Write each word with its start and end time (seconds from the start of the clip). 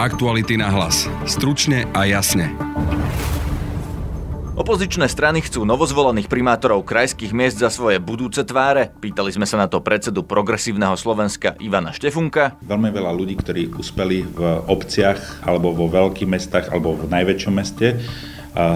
Aktuality 0.00 0.56
na 0.56 0.72
hlas. 0.72 1.04
Stručne 1.28 1.84
a 1.92 2.08
jasne. 2.08 2.56
Opozičné 4.56 5.04
strany 5.12 5.44
chcú 5.44 5.68
novozvolených 5.68 6.24
primátorov 6.24 6.88
krajských 6.88 7.36
miest 7.36 7.60
za 7.60 7.68
svoje 7.68 8.00
budúce 8.00 8.40
tváre. 8.40 8.96
Pýtali 8.96 9.28
sme 9.28 9.44
sa 9.44 9.60
na 9.60 9.68
to 9.68 9.84
predsedu 9.84 10.24
progresívneho 10.24 10.96
Slovenska 10.96 11.52
Ivana 11.60 11.92
Štefunka. 11.92 12.56
Veľmi 12.64 12.88
veľa 12.96 13.12
ľudí, 13.12 13.36
ktorí 13.44 13.76
uspeli 13.76 14.24
v 14.24 14.40
obciach 14.72 15.44
alebo 15.44 15.76
vo 15.76 15.92
veľkých 15.92 16.32
mestách 16.32 16.72
alebo 16.72 16.96
v 16.96 17.04
najväčšom 17.04 17.52
meste, 17.52 18.00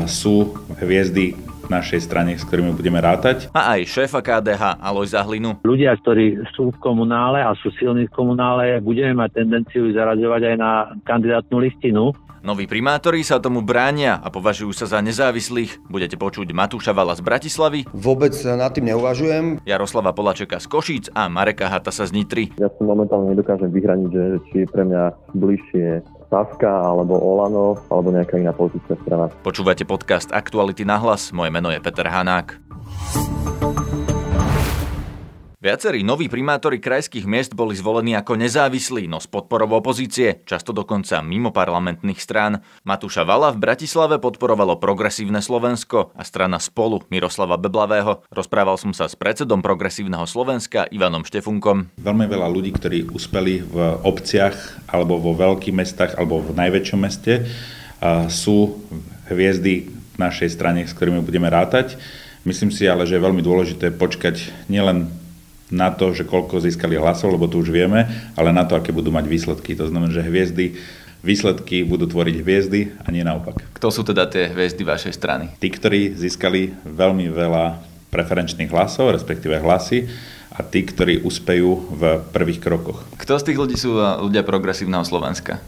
sú 0.04 0.60
hviezdy 0.76 1.40
našej 1.70 2.00
strane, 2.04 2.36
s 2.36 2.44
ktorými 2.44 2.74
budeme 2.74 2.98
rátať. 2.98 3.48
A 3.54 3.78
aj 3.78 3.88
šéfa 3.88 4.20
KDH 4.20 4.82
Aloj 4.82 5.12
Zahlinu. 5.12 5.60
Ľudia, 5.62 5.94
ktorí 6.00 6.42
sú 6.56 6.72
v 6.74 6.78
komunále 6.80 7.44
a 7.44 7.52
sú 7.58 7.70
silní 7.76 8.08
v 8.08 8.14
komunále, 8.14 8.80
budeme 8.80 9.16
mať 9.16 9.44
tendenciu 9.44 9.92
zaraďovať 9.92 10.42
aj 10.52 10.56
na 10.58 10.70
kandidátnu 11.04 11.56
listinu. 11.60 12.12
Noví 12.44 12.68
primátori 12.68 13.24
sa 13.24 13.40
tomu 13.40 13.64
bránia 13.64 14.20
a 14.20 14.28
považujú 14.28 14.76
sa 14.76 14.84
za 14.84 15.00
nezávislých. 15.00 15.80
Budete 15.88 16.20
počuť 16.20 16.52
Matúša 16.52 16.92
Vala 16.92 17.16
z 17.16 17.24
Bratislavy. 17.24 17.88
Vôbec 17.96 18.36
nad 18.44 18.68
tým 18.68 18.92
neuvažujem. 18.92 19.64
Jaroslava 19.64 20.12
Polačeka 20.12 20.60
z 20.60 20.68
Košíc 20.68 21.04
a 21.16 21.32
Mareka 21.32 21.72
Hatasa 21.72 22.04
z 22.04 22.12
Nitry. 22.12 22.52
Ja 22.60 22.68
si 22.68 22.84
momentálne 22.84 23.32
nedokážem 23.32 23.72
vyhraniť, 23.72 24.10
že 24.12 24.24
či 24.52 24.54
je 24.60 24.66
pre 24.68 24.84
mňa 24.84 25.02
bližšie 25.32 25.86
Saska 26.34 26.66
alebo 26.66 27.14
Olano 27.14 27.78
alebo 27.86 28.10
nejaká 28.10 28.42
iná 28.42 28.50
politická 28.50 28.98
strana. 29.06 29.30
Počúvate 29.46 29.86
podcast 29.86 30.34
Aktuality 30.34 30.82
na 30.82 30.98
hlas. 30.98 31.30
Moje 31.30 31.54
meno 31.54 31.70
je 31.70 31.78
Peter 31.78 32.10
Hanák. 32.10 32.58
Viacerí 35.64 36.04
noví 36.04 36.28
primátori 36.28 36.76
krajských 36.76 37.24
miest 37.24 37.56
boli 37.56 37.72
zvolení 37.72 38.12
ako 38.12 38.36
nezávislí, 38.36 39.08
no 39.08 39.16
s 39.16 39.24
podporou 39.24 39.80
opozície, 39.80 40.44
často 40.44 40.76
dokonca 40.76 41.24
mimo 41.24 41.56
parlamentných 41.56 42.20
strán. 42.20 42.60
Matúša 42.84 43.24
Vala 43.24 43.48
v 43.48 43.64
Bratislave 43.64 44.20
podporovalo 44.20 44.76
progresívne 44.76 45.40
Slovensko 45.40 46.12
a 46.12 46.20
strana 46.20 46.60
Spolu 46.60 47.08
Miroslava 47.08 47.56
Beblavého. 47.56 48.20
Rozprával 48.28 48.76
som 48.76 48.92
sa 48.92 49.08
s 49.08 49.16
predsedom 49.16 49.64
progresívneho 49.64 50.28
Slovenska 50.28 50.84
Ivanom 50.92 51.24
Štefunkom. 51.24 51.96
Veľmi 51.96 52.28
veľa 52.28 52.48
ľudí, 52.52 52.68
ktorí 52.68 53.08
uspeli 53.16 53.64
v 53.64 54.04
obciach 54.04 54.84
alebo 54.92 55.16
vo 55.16 55.32
veľkých 55.32 55.72
mestách 55.72 56.12
alebo 56.20 56.44
v 56.44 56.60
najväčšom 56.60 57.00
meste, 57.00 57.48
sú 58.28 58.84
hviezdy 59.32 59.88
našej 60.20 60.60
strane, 60.60 60.84
s 60.84 60.92
ktorými 60.92 61.24
budeme 61.24 61.48
rátať. 61.48 61.96
Myslím 62.44 62.68
si 62.68 62.84
ale, 62.84 63.08
že 63.08 63.16
je 63.16 63.24
veľmi 63.24 63.40
dôležité 63.40 63.96
počkať 63.96 64.52
nielen 64.68 65.23
na 65.74 65.90
to, 65.90 66.14
že 66.14 66.22
koľko 66.22 66.62
získali 66.62 66.94
hlasov, 66.94 67.34
lebo 67.34 67.50
to 67.50 67.58
už 67.58 67.74
vieme, 67.74 68.06
ale 68.38 68.54
na 68.54 68.62
to, 68.62 68.78
aké 68.78 68.94
budú 68.94 69.10
mať 69.10 69.26
výsledky. 69.26 69.74
To 69.74 69.90
znamená, 69.90 70.14
že 70.14 70.22
hviezdy, 70.22 70.78
výsledky 71.26 71.82
budú 71.82 72.06
tvoriť 72.06 72.36
hviezdy 72.40 72.80
a 73.02 73.10
nie 73.10 73.26
naopak. 73.26 73.60
Kto 73.74 73.90
sú 73.90 74.06
teda 74.06 74.30
tie 74.30 74.54
hviezdy 74.54 74.86
vašej 74.86 75.12
strany? 75.18 75.50
Tí, 75.58 75.68
ktorí 75.68 76.14
získali 76.14 76.70
veľmi 76.86 77.26
veľa 77.34 77.82
preferenčných 78.14 78.70
hlasov, 78.70 79.10
respektíve 79.10 79.58
hlasy, 79.58 80.06
a 80.54 80.62
tí, 80.62 80.86
ktorí 80.86 81.26
uspejú 81.26 81.82
v 81.90 82.22
prvých 82.30 82.62
krokoch. 82.62 83.02
Kto 83.18 83.42
z 83.42 83.50
tých 83.50 83.58
ľudí 83.58 83.74
sú 83.74 83.98
eh, 83.98 84.22
ľudia 84.22 84.46
progresívneho 84.46 85.02
Slovenska? 85.02 85.58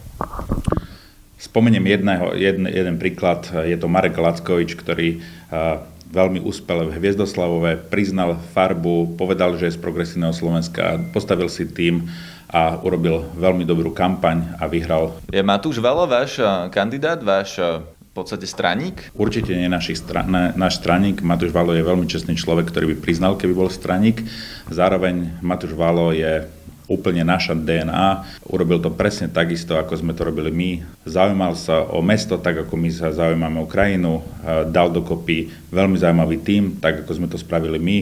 Spomeniem 1.36 1.84
jedného, 1.84 2.32
jeden, 2.38 2.64
jeden 2.70 2.96
príklad, 2.96 3.44
je 3.66 3.76
to 3.76 3.90
Marek 3.90 4.14
Lackovič, 4.14 4.78
ktorý 4.78 5.18
eh, 5.18 5.95
veľmi 6.10 6.42
úspel 6.42 6.88
v 6.88 6.96
Hviezdoslavove, 6.96 7.90
priznal 7.90 8.38
farbu, 8.54 9.18
povedal, 9.18 9.58
že 9.58 9.70
je 9.70 9.76
z 9.76 9.82
progresívneho 9.82 10.32
Slovenska, 10.32 11.02
postavil 11.10 11.50
si 11.50 11.66
tým 11.66 12.06
a 12.46 12.78
urobil 12.80 13.26
veľmi 13.34 13.66
dobrú 13.66 13.90
kampaň 13.90 14.54
a 14.56 14.70
vyhral. 14.70 15.18
Je 15.34 15.42
Matúš 15.42 15.82
Valo 15.82 16.06
váš 16.06 16.38
eh, 16.38 16.46
kandidát, 16.70 17.18
váš 17.18 17.58
eh, 17.58 17.82
v 17.82 18.10
podstate 18.14 18.48
straník? 18.48 19.12
Určite 19.12 19.52
nie 19.52 19.68
našich 19.68 20.00
stra- 20.00 20.24
náš 20.56 20.80
straník. 20.80 21.20
Matúš 21.20 21.52
Valo 21.52 21.76
je 21.76 21.84
veľmi 21.84 22.08
čestný 22.08 22.32
človek, 22.38 22.72
ktorý 22.72 22.96
by 22.96 22.96
priznal, 23.02 23.36
keby 23.36 23.52
bol 23.52 23.68
straník. 23.68 24.24
Zároveň 24.72 25.36
Matúš 25.44 25.76
Valo 25.76 26.16
je 26.16 26.48
úplne 26.86 27.26
naša 27.26 27.58
DNA. 27.58 28.26
Urobil 28.46 28.78
to 28.78 28.94
presne 28.94 29.26
takisto, 29.26 29.74
ako 29.74 29.98
sme 29.98 30.14
to 30.14 30.22
robili 30.22 30.54
my. 30.54 30.70
Zaujímal 31.02 31.58
sa 31.58 31.82
o 31.82 31.98
mesto, 31.98 32.38
tak 32.38 32.62
ako 32.62 32.78
my 32.78 32.90
sa 32.94 33.10
zaujímame 33.10 33.58
o 33.58 33.66
krajinu. 33.66 34.22
Dal 34.70 34.94
dokopy 34.94 35.50
veľmi 35.74 35.98
zaujímavý 35.98 36.38
tím, 36.46 36.78
tak 36.78 37.02
ako 37.02 37.10
sme 37.18 37.26
to 37.26 37.36
spravili 37.36 37.82
my. 37.82 37.96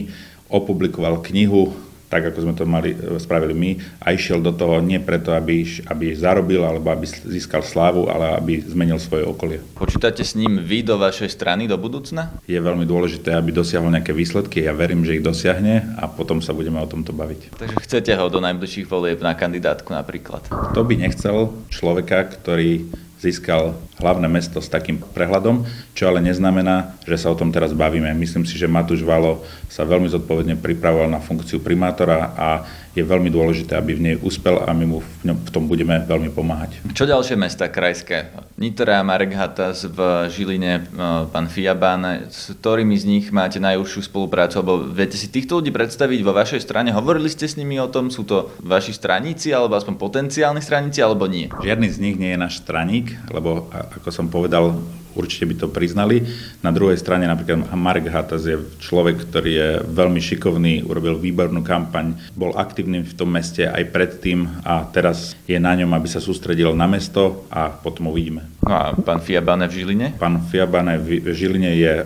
Opublikoval 0.53 1.25
knihu, 1.25 1.73
tak 2.09 2.31
ako 2.31 2.37
sme 2.45 2.53
to 2.53 2.63
mali, 2.69 2.93
e, 2.93 3.17
spravili 3.17 3.53
my 3.53 3.71
a 4.01 4.13
išiel 4.13 4.41
do 4.41 4.53
toho 4.53 4.79
nie 4.81 5.01
preto, 5.01 5.33
aby, 5.33 5.65
aby 5.89 6.13
zarobil 6.13 6.61
alebo 6.61 6.93
aby 6.93 7.05
získal 7.07 7.65
slávu, 7.65 8.07
ale 8.07 8.37
aby 8.37 8.53
zmenil 8.61 9.01
svoje 9.01 9.25
okolie. 9.25 9.59
Počítate 9.75 10.21
s 10.21 10.37
ním 10.37 10.61
vy 10.61 10.85
do 10.85 10.95
vašej 11.01 11.29
strany 11.33 11.65
do 11.65 11.75
budúcna? 11.75 12.37
Je 12.45 12.57
veľmi 12.57 12.85
dôležité, 12.85 13.33
aby 13.33 13.51
dosiahol 13.51 13.89
nejaké 13.89 14.13
výsledky. 14.13 14.65
Ja 14.65 14.73
verím, 14.73 15.03
že 15.03 15.17
ich 15.17 15.25
dosiahne 15.25 15.97
a 15.97 16.05
potom 16.05 16.39
sa 16.39 16.53
budeme 16.53 16.77
o 16.81 16.87
tomto 16.87 17.11
baviť. 17.11 17.57
Takže 17.57 17.77
chcete 17.81 18.11
ho 18.15 18.25
do 18.29 18.39
najbližších 18.41 18.87
volieb 18.89 19.19
na 19.21 19.33
kandidátku 19.33 19.93
napríklad? 19.93 20.45
To 20.73 20.81
by 20.85 20.93
nechcel 20.99 21.53
človeka, 21.69 22.29
ktorý 22.37 23.04
získal 23.25 23.73
hlavné 23.97 24.29
mesto 24.29 24.61
s 24.61 24.69
takým 24.69 25.01
prehľadom, 25.01 25.65
čo 25.97 26.05
ale 26.05 26.21
neznamená, 26.21 26.93
že 27.09 27.17
sa 27.17 27.33
o 27.33 27.39
tom 27.39 27.49
teraz 27.49 27.73
bavíme. 27.73 28.13
Myslím 28.13 28.45
si, 28.45 28.53
že 28.61 28.69
Matúš 28.69 29.01
Valo 29.01 29.41
sa 29.65 29.81
veľmi 29.81 30.05
zodpovedne 30.05 30.61
pripravoval 30.61 31.09
na 31.09 31.17
funkciu 31.17 31.57
primátora 31.65 32.37
a 32.37 32.49
je 32.95 33.03
veľmi 33.03 33.27
dôležité, 33.27 33.75
aby 33.75 33.99
v 33.99 34.01
nej 34.01 34.15
úspel 34.23 34.55
a 34.63 34.71
my 34.71 34.85
mu 34.87 34.99
v 35.21 35.49
tom 35.51 35.67
budeme 35.67 35.99
veľmi 36.07 36.31
pomáhať. 36.31 36.79
Čo 36.95 37.03
ďalšie 37.03 37.35
mesta 37.35 37.67
krajské? 37.67 38.31
Nitra, 38.55 39.03
Marek 39.03 39.35
Hatas 39.35 39.83
v 39.83 40.31
Žiline, 40.31 40.73
e, 40.79 40.81
pán 41.27 41.51
Fiabán, 41.51 42.31
s 42.31 42.55
ktorými 42.55 42.95
z 42.95 43.05
nich 43.05 43.25
máte 43.35 43.59
najúžšiu 43.59 44.07
spoluprácu? 44.07 44.63
Alebo 44.63 44.87
viete 44.87 45.19
si 45.19 45.27
týchto 45.27 45.59
ľudí 45.59 45.75
predstaviť 45.75 46.19
vo 46.23 46.31
vašej 46.31 46.63
strane? 46.63 46.95
Hovorili 46.95 47.27
ste 47.27 47.51
s 47.51 47.59
nimi 47.59 47.75
o 47.83 47.91
tom? 47.91 48.07
Sú 48.07 48.23
to 48.23 48.55
vaši 48.63 48.95
straníci, 48.95 49.51
alebo 49.51 49.75
aspoň 49.75 49.99
potenciálni 49.99 50.63
straníci, 50.63 51.03
alebo 51.03 51.27
nie? 51.27 51.51
Žiadny 51.51 51.87
z 51.91 51.97
nich 51.99 52.15
nie 52.15 52.31
je 52.31 52.39
náš 52.39 52.63
straník, 52.63 53.11
lebo 53.27 53.67
ako 53.75 54.07
som 54.07 54.31
povedal, 54.31 54.71
určite 55.15 55.47
by 55.49 55.55
to 55.55 55.67
priznali. 55.71 56.21
Na 56.61 56.69
druhej 56.69 56.99
strane 56.99 57.25
napríklad 57.25 57.71
Marek 57.73 58.11
Hatas 58.11 58.45
je 58.45 58.59
človek, 58.83 59.25
ktorý 59.27 59.51
je 59.51 59.69
veľmi 59.87 60.21
šikovný, 60.21 60.85
urobil 60.85 61.17
výbornú 61.17 61.63
kampaň, 61.63 62.13
bol 62.35 62.53
aktívny 62.53 63.01
v 63.01 63.15
tom 63.15 63.31
meste 63.31 63.65
aj 63.65 63.89
predtým 63.89 64.45
a 64.61 64.85
teraz 64.91 65.33
je 65.47 65.57
na 65.57 65.73
ňom, 65.73 65.91
aby 65.95 66.07
sa 66.11 66.21
sústredil 66.21 66.75
na 66.75 66.85
mesto 66.85 67.47
a 67.49 67.71
potom 67.71 68.11
uvidíme. 68.11 68.45
No 68.61 68.73
a 68.73 68.83
pán 68.93 69.23
Fiabane 69.23 69.71
v 69.71 69.81
Žiline? 69.81 70.07
Pán 70.19 70.41
Fiabane 70.51 70.99
v 70.99 71.31
Žiline 71.31 71.71
je 71.77 71.93
e, 72.01 72.05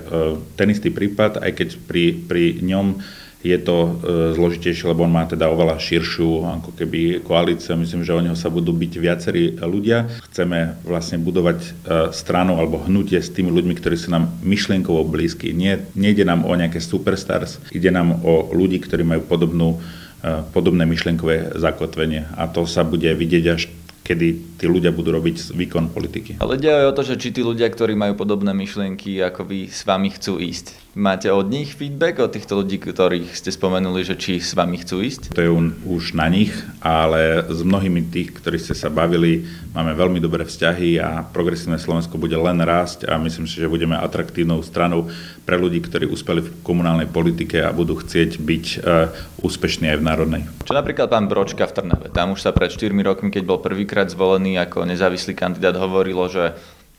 ten 0.59 0.68
istý 0.69 0.92
prípad, 0.92 1.40
aj 1.40 1.52
keď 1.56 1.69
pri, 1.88 2.14
pri 2.14 2.59
ňom 2.62 3.00
je 3.39 3.55
to 3.55 3.77
e, 3.79 3.89
zložitejšie, 4.35 4.91
lebo 4.91 5.07
on 5.07 5.16
má 5.16 5.23
teda 5.23 5.47
oveľa 5.47 5.79
širšiu 5.79 6.44
ako 6.59 6.75
keby 6.75 7.23
koalíciu. 7.23 7.79
Myslím, 7.79 8.03
že 8.03 8.11
o 8.11 8.19
neho 8.19 8.35
sa 8.35 8.51
budú 8.51 8.75
byť 8.75 8.94
viacerí 9.00 9.44
ľudia. 9.63 10.11
Chceme 10.27 10.75
vlastne 10.83 11.23
budovať 11.23 11.59
e, 11.63 11.69
stranu 12.11 12.59
alebo 12.59 12.83
hnutie 12.83 13.23
s 13.23 13.31
tými 13.31 13.47
ľuďmi, 13.47 13.79
ktorí 13.79 13.95
sú 13.95 14.11
nám 14.11 14.27
myšlienkovo 14.44 15.07
blízki. 15.07 15.55
Nie, 15.55 15.88
nejde 15.95 16.27
nám 16.27 16.44
o 16.44 16.51
nejaké 16.51 16.83
superstars, 16.83 17.63
ide 17.72 17.95
nám 17.95 18.19
o 18.27 18.51
ľudí, 18.51 18.83
ktorí 18.83 19.07
majú 19.07 19.23
podobnú, 19.23 19.79
e, 20.19 20.44
podobné 20.51 20.83
myšlienkové 20.83 21.56
zakotvenie. 21.56 22.27
A 22.35 22.51
to 22.51 22.67
sa 22.67 22.83
bude 22.83 23.07
vidieť 23.07 23.45
až 23.47 23.71
kedy 24.09 24.58
tí 24.58 24.66
ľudia 24.66 24.90
budú 24.90 25.14
robiť 25.14 25.53
výkon 25.53 25.94
politiky. 25.94 26.42
Ale 26.42 26.58
ide 26.58 26.74
aj 26.74 26.86
o 26.90 26.96
to, 26.97 27.02
že 27.06 27.22
či 27.22 27.30
tí 27.30 27.46
ľudia, 27.46 27.70
ktorí 27.70 27.94
majú 27.94 28.18
podobné 28.18 28.58
myšlienky, 28.58 29.22
ako 29.22 29.46
vy 29.46 29.70
s 29.70 29.86
vami 29.86 30.09
chcú 30.09 30.42
ísť. 30.42 30.90
Máte 30.97 31.30
od 31.30 31.46
nich 31.53 31.78
feedback, 31.78 32.18
od 32.18 32.34
týchto 32.34 32.66
ľudí, 32.66 32.81
ktorých 32.81 33.38
ste 33.38 33.53
spomenuli, 33.53 34.02
že 34.02 34.18
či 34.18 34.42
s 34.42 34.58
vami 34.58 34.81
chcú 34.81 35.06
ísť? 35.06 35.38
To 35.38 35.46
je 35.46 35.53
už 35.86 36.18
na 36.18 36.25
nich, 36.25 36.50
ale 36.81 37.46
s 37.46 37.62
mnohými 37.62 38.09
tých, 38.09 38.34
ktorí 38.34 38.58
ste 38.58 38.74
sa 38.74 38.90
bavili, 38.90 39.45
máme 39.78 39.94
veľmi 39.94 40.18
dobré 40.18 40.50
vzťahy 40.50 40.98
a 40.98 41.22
progresívne 41.30 41.78
Slovensko 41.78 42.18
bude 42.18 42.33
len 42.33 42.57
rásť 42.66 43.06
a 43.06 43.22
myslím 43.22 43.45
si, 43.45 43.62
že 43.62 43.69
budeme 43.69 44.01
atraktívnou 44.01 44.66
stranou 44.66 45.13
pre 45.45 45.62
ľudí, 45.62 45.81
ktorí 45.81 46.10
uspeli 46.10 46.45
v 46.45 46.54
komunálnej 46.62 47.10
politike 47.10 47.62
a 47.62 47.74
budú 47.74 47.98
chcieť 47.98 48.42
byť 48.42 48.66
uh, 48.81 49.10
úspešní 49.42 49.89
aj 49.94 49.98
v 49.98 50.06
národnej. 50.06 50.44
Čo 50.66 50.78
napríklad 50.78 51.10
pán 51.10 51.25
Bročka 51.25 51.66
v 51.66 51.74
Trnave? 51.74 52.13
Tam 52.13 52.38
už 52.38 52.45
sa 52.45 52.54
pred 52.54 52.69
4 52.69 52.94
rokmi, 53.01 53.33
keď 53.33 53.44
bol 53.50 53.57
prvýkrát 53.57 53.99
zvolený 54.07 54.56
ako 54.63 54.88
nezávislý 54.88 55.36
kandidát, 55.36 55.75
hovorilo, 55.75 56.31
že 56.31 56.56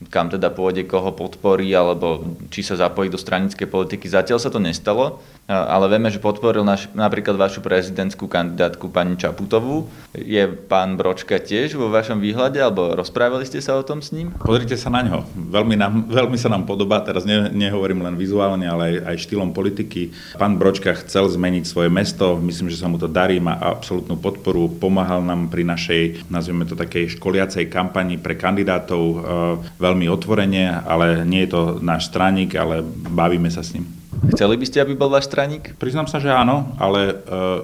kam 0.08 0.32
teda 0.32 0.48
pôjde, 0.48 0.88
koho 0.88 1.12
podporí, 1.12 1.68
alebo 1.76 2.24
či 2.48 2.64
sa 2.64 2.80
zapojí 2.80 3.12
do 3.12 3.20
stranickej 3.20 3.68
politiky. 3.68 4.08
Zatiaľ 4.08 4.40
sa 4.40 4.48
to 4.48 4.56
nestalo, 4.56 5.20
ale 5.44 5.92
vieme, 5.92 6.08
že 6.08 6.22
podporil 6.22 6.64
naš, 6.64 6.88
napríklad 6.96 7.36
vašu 7.36 7.60
prezidentskú 7.60 8.24
kandidátku 8.24 8.88
pani 8.88 9.20
Čaputovú. 9.20 9.92
Je 10.16 10.46
pán 10.48 10.96
Bročka 10.96 11.36
tiež 11.36 11.76
vo 11.76 11.92
vašom 11.92 12.16
výhľade, 12.16 12.56
alebo 12.62 12.96
rozprávali 12.96 13.44
ste 13.44 13.60
sa 13.60 13.76
o 13.76 13.84
tom 13.84 14.00
s 14.00 14.14
ním? 14.14 14.32
Pozrite 14.40 14.80
sa 14.80 14.88
na 14.88 15.04
ňo. 15.04 15.28
Veľmi, 15.36 15.76
nám, 15.76 16.08
veľmi 16.08 16.38
sa 16.40 16.48
nám 16.48 16.64
podobá, 16.64 17.04
teraz 17.04 17.28
ne, 17.28 17.52
nehovorím 17.52 18.00
len 18.00 18.16
vizuálne, 18.16 18.64
ale 18.64 18.96
aj, 18.96 18.96
aj 19.04 19.16
štýlom 19.28 19.52
politiky. 19.52 20.16
Pán 20.40 20.56
Bročka 20.56 20.96
chcel 20.96 21.28
zmeniť 21.28 21.68
svoje 21.68 21.92
mesto, 21.92 22.40
myslím, 22.40 22.72
že 22.72 22.80
sa 22.80 22.88
mu 22.88 22.96
to 22.96 23.10
darí, 23.10 23.36
má 23.36 23.58
absolútnu 23.58 24.16
podporu, 24.16 24.70
pomáhal 24.70 25.20
nám 25.20 25.52
pri 25.52 25.66
našej, 25.66 26.30
nazvime 26.32 26.64
to 26.64 26.78
takej 26.78 27.18
školiacej 27.18 27.68
kampani 27.68 28.16
pre 28.16 28.38
kandidátov 28.38 29.02
veľmi 29.90 30.06
otvorene, 30.06 30.86
ale 30.86 31.26
nie 31.26 31.44
je 31.44 31.50
to 31.50 31.62
náš 31.82 32.08
straník, 32.08 32.54
ale 32.54 32.86
bavíme 33.10 33.50
sa 33.50 33.66
s 33.66 33.74
ním. 33.74 34.00
Chceli 34.30 34.60
by 34.60 34.64
ste, 34.68 34.84
aby 34.84 34.92
bol 34.94 35.08
váš 35.08 35.32
straník? 35.32 35.74
Priznám 35.80 36.04
sa, 36.04 36.20
že 36.20 36.28
áno, 36.28 36.76
ale 36.76 37.00
e, 37.08 37.14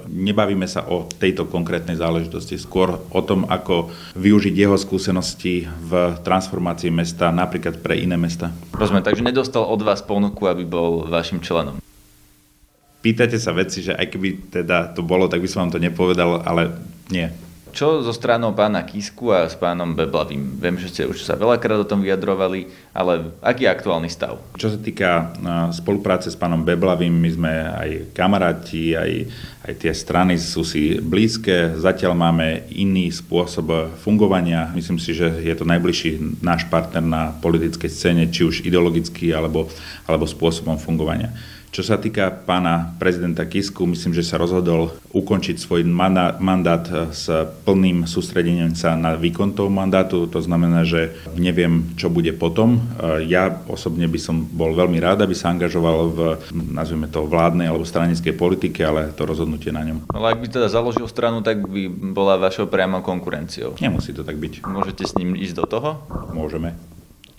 nebavíme 0.09 0.65
sa 0.65 0.89
o 0.89 1.05
tejto 1.05 1.45
konkrétnej 1.45 2.01
záležitosti. 2.01 2.57
Skôr 2.57 2.97
o 2.97 3.21
tom, 3.21 3.45
ako 3.45 3.93
využiť 4.17 4.55
jeho 4.57 4.75
skúsenosti 4.81 5.69
v 5.69 6.17
transformácii 6.25 6.89
mesta, 6.89 7.29
napríklad 7.29 7.85
pre 7.85 8.01
iné 8.01 8.17
mesta. 8.17 8.51
Rozumiem, 8.73 9.05
takže 9.05 9.21
nedostal 9.21 9.69
od 9.69 9.85
vás 9.85 10.01
ponuku, 10.01 10.49
aby 10.49 10.65
bol 10.65 11.05
vašim 11.05 11.45
členom. 11.45 11.77
Pýtate 13.05 13.37
sa 13.37 13.53
veci, 13.53 13.85
že 13.85 13.93
aj 13.93 14.07
keby 14.09 14.29
teda 14.51 14.97
to 14.97 15.05
bolo, 15.05 15.29
tak 15.29 15.45
by 15.45 15.49
som 15.53 15.69
vám 15.69 15.77
to 15.77 15.85
nepovedal, 15.85 16.41
ale 16.43 16.73
nie. 17.13 17.31
Čo 17.77 18.01
so 18.01 18.09
stranou 18.09 18.57
pána 18.57 18.89
Kisku 18.89 19.37
a 19.37 19.45
s 19.45 19.53
pánom 19.53 19.93
Beblavým? 19.93 20.57
Viem, 20.57 20.81
že 20.81 20.89
ste 20.89 21.03
už 21.05 21.21
sa 21.21 21.37
veľakrát 21.37 21.77
o 21.77 21.85
tom 21.85 22.01
vyjadrovali, 22.01 22.73
ale 22.97 23.37
aký 23.45 23.69
je 23.69 23.75
aktuálny 23.77 24.09
stav? 24.09 24.41
Čo 24.57 24.73
sa 24.73 24.79
týka 24.81 25.37
spolupráce 25.77 26.33
s 26.33 26.41
pánom 26.41 26.65
Beblavým, 26.65 27.13
my 27.13 27.31
sme 27.37 27.53
aj 27.53 28.17
kamaráti, 28.17 28.97
aj, 28.97 29.29
aj 29.69 29.73
tie 29.77 29.93
strany 29.93 30.41
sú 30.41 30.65
si 30.65 30.97
blízke. 31.05 31.77
Zatiaľ 31.77 32.17
máme 32.17 32.65
iný 32.73 33.13
spôsob 33.13 33.93
fungovania. 34.01 34.73
Myslím 34.73 34.97
si, 34.97 35.13
že 35.13 35.29
je 35.45 35.53
to 35.53 35.69
najbližší 35.69 36.41
náš 36.41 36.65
partner 36.73 37.05
na 37.05 37.37
politickej 37.45 37.93
scéne, 37.93 38.25
či 38.33 38.49
už 38.49 38.65
ideologicky, 38.65 39.37
alebo, 39.37 39.69
alebo 40.09 40.25
spôsobom 40.25 40.81
fungovania. 40.81 41.29
Čo 41.77 41.85
sa 41.85 42.01
týka 42.01 42.33
pána 42.33 42.97
prezidenta 42.97 43.45
Kisku, 43.45 43.85
myslím, 43.85 44.17
že 44.17 44.25
sa 44.25 44.41
rozhodol 44.41 44.97
ukončiť 45.13 45.61
svoj 45.61 45.85
mandát 46.41 46.81
s 47.13 47.29
plným 47.69 48.09
sústredením 48.09 48.73
sa 48.73 48.97
na 48.97 49.13
výkon 49.13 49.53
toho 49.53 49.69
mandátu. 49.69 50.25
To 50.33 50.41
znamená, 50.41 50.89
že 50.89 51.13
neviem, 51.37 51.93
čo 52.01 52.09
bude 52.09 52.33
potom. 52.33 52.81
Ja 53.29 53.61
osobne 53.69 54.09
by 54.09 54.17
som 54.17 54.41
bol 54.41 54.73
veľmi 54.73 54.97
rád, 55.05 55.29
aby 55.29 55.37
sa 55.37 55.53
angažoval 55.53 55.99
v, 56.17 56.19
nazvime 56.57 57.13
to, 57.13 57.29
vládnej 57.29 57.69
alebo 57.69 57.85
stranickej 57.85 58.33
politike, 58.33 58.81
ale 58.81 59.13
to 59.13 59.29
rozhodnutie 59.29 59.69
na 59.69 59.85
ňom. 59.85 60.09
Ale 60.17 60.33
ak 60.33 60.41
by 60.41 60.49
teda 60.49 60.73
založil 60.73 61.05
stranu, 61.13 61.45
tak 61.45 61.61
by 61.61 61.93
bola 61.93 62.41
vašou 62.41 62.73
priamou 62.73 63.05
konkurenciou. 63.05 63.77
Nemusí 63.85 64.17
to 64.17 64.25
tak 64.25 64.41
byť. 64.41 64.65
Môžete 64.65 65.05
s 65.05 65.13
ním 65.21 65.37
ísť 65.37 65.61
do 65.61 65.65
toho? 65.69 66.01
Môžeme. 66.33 66.73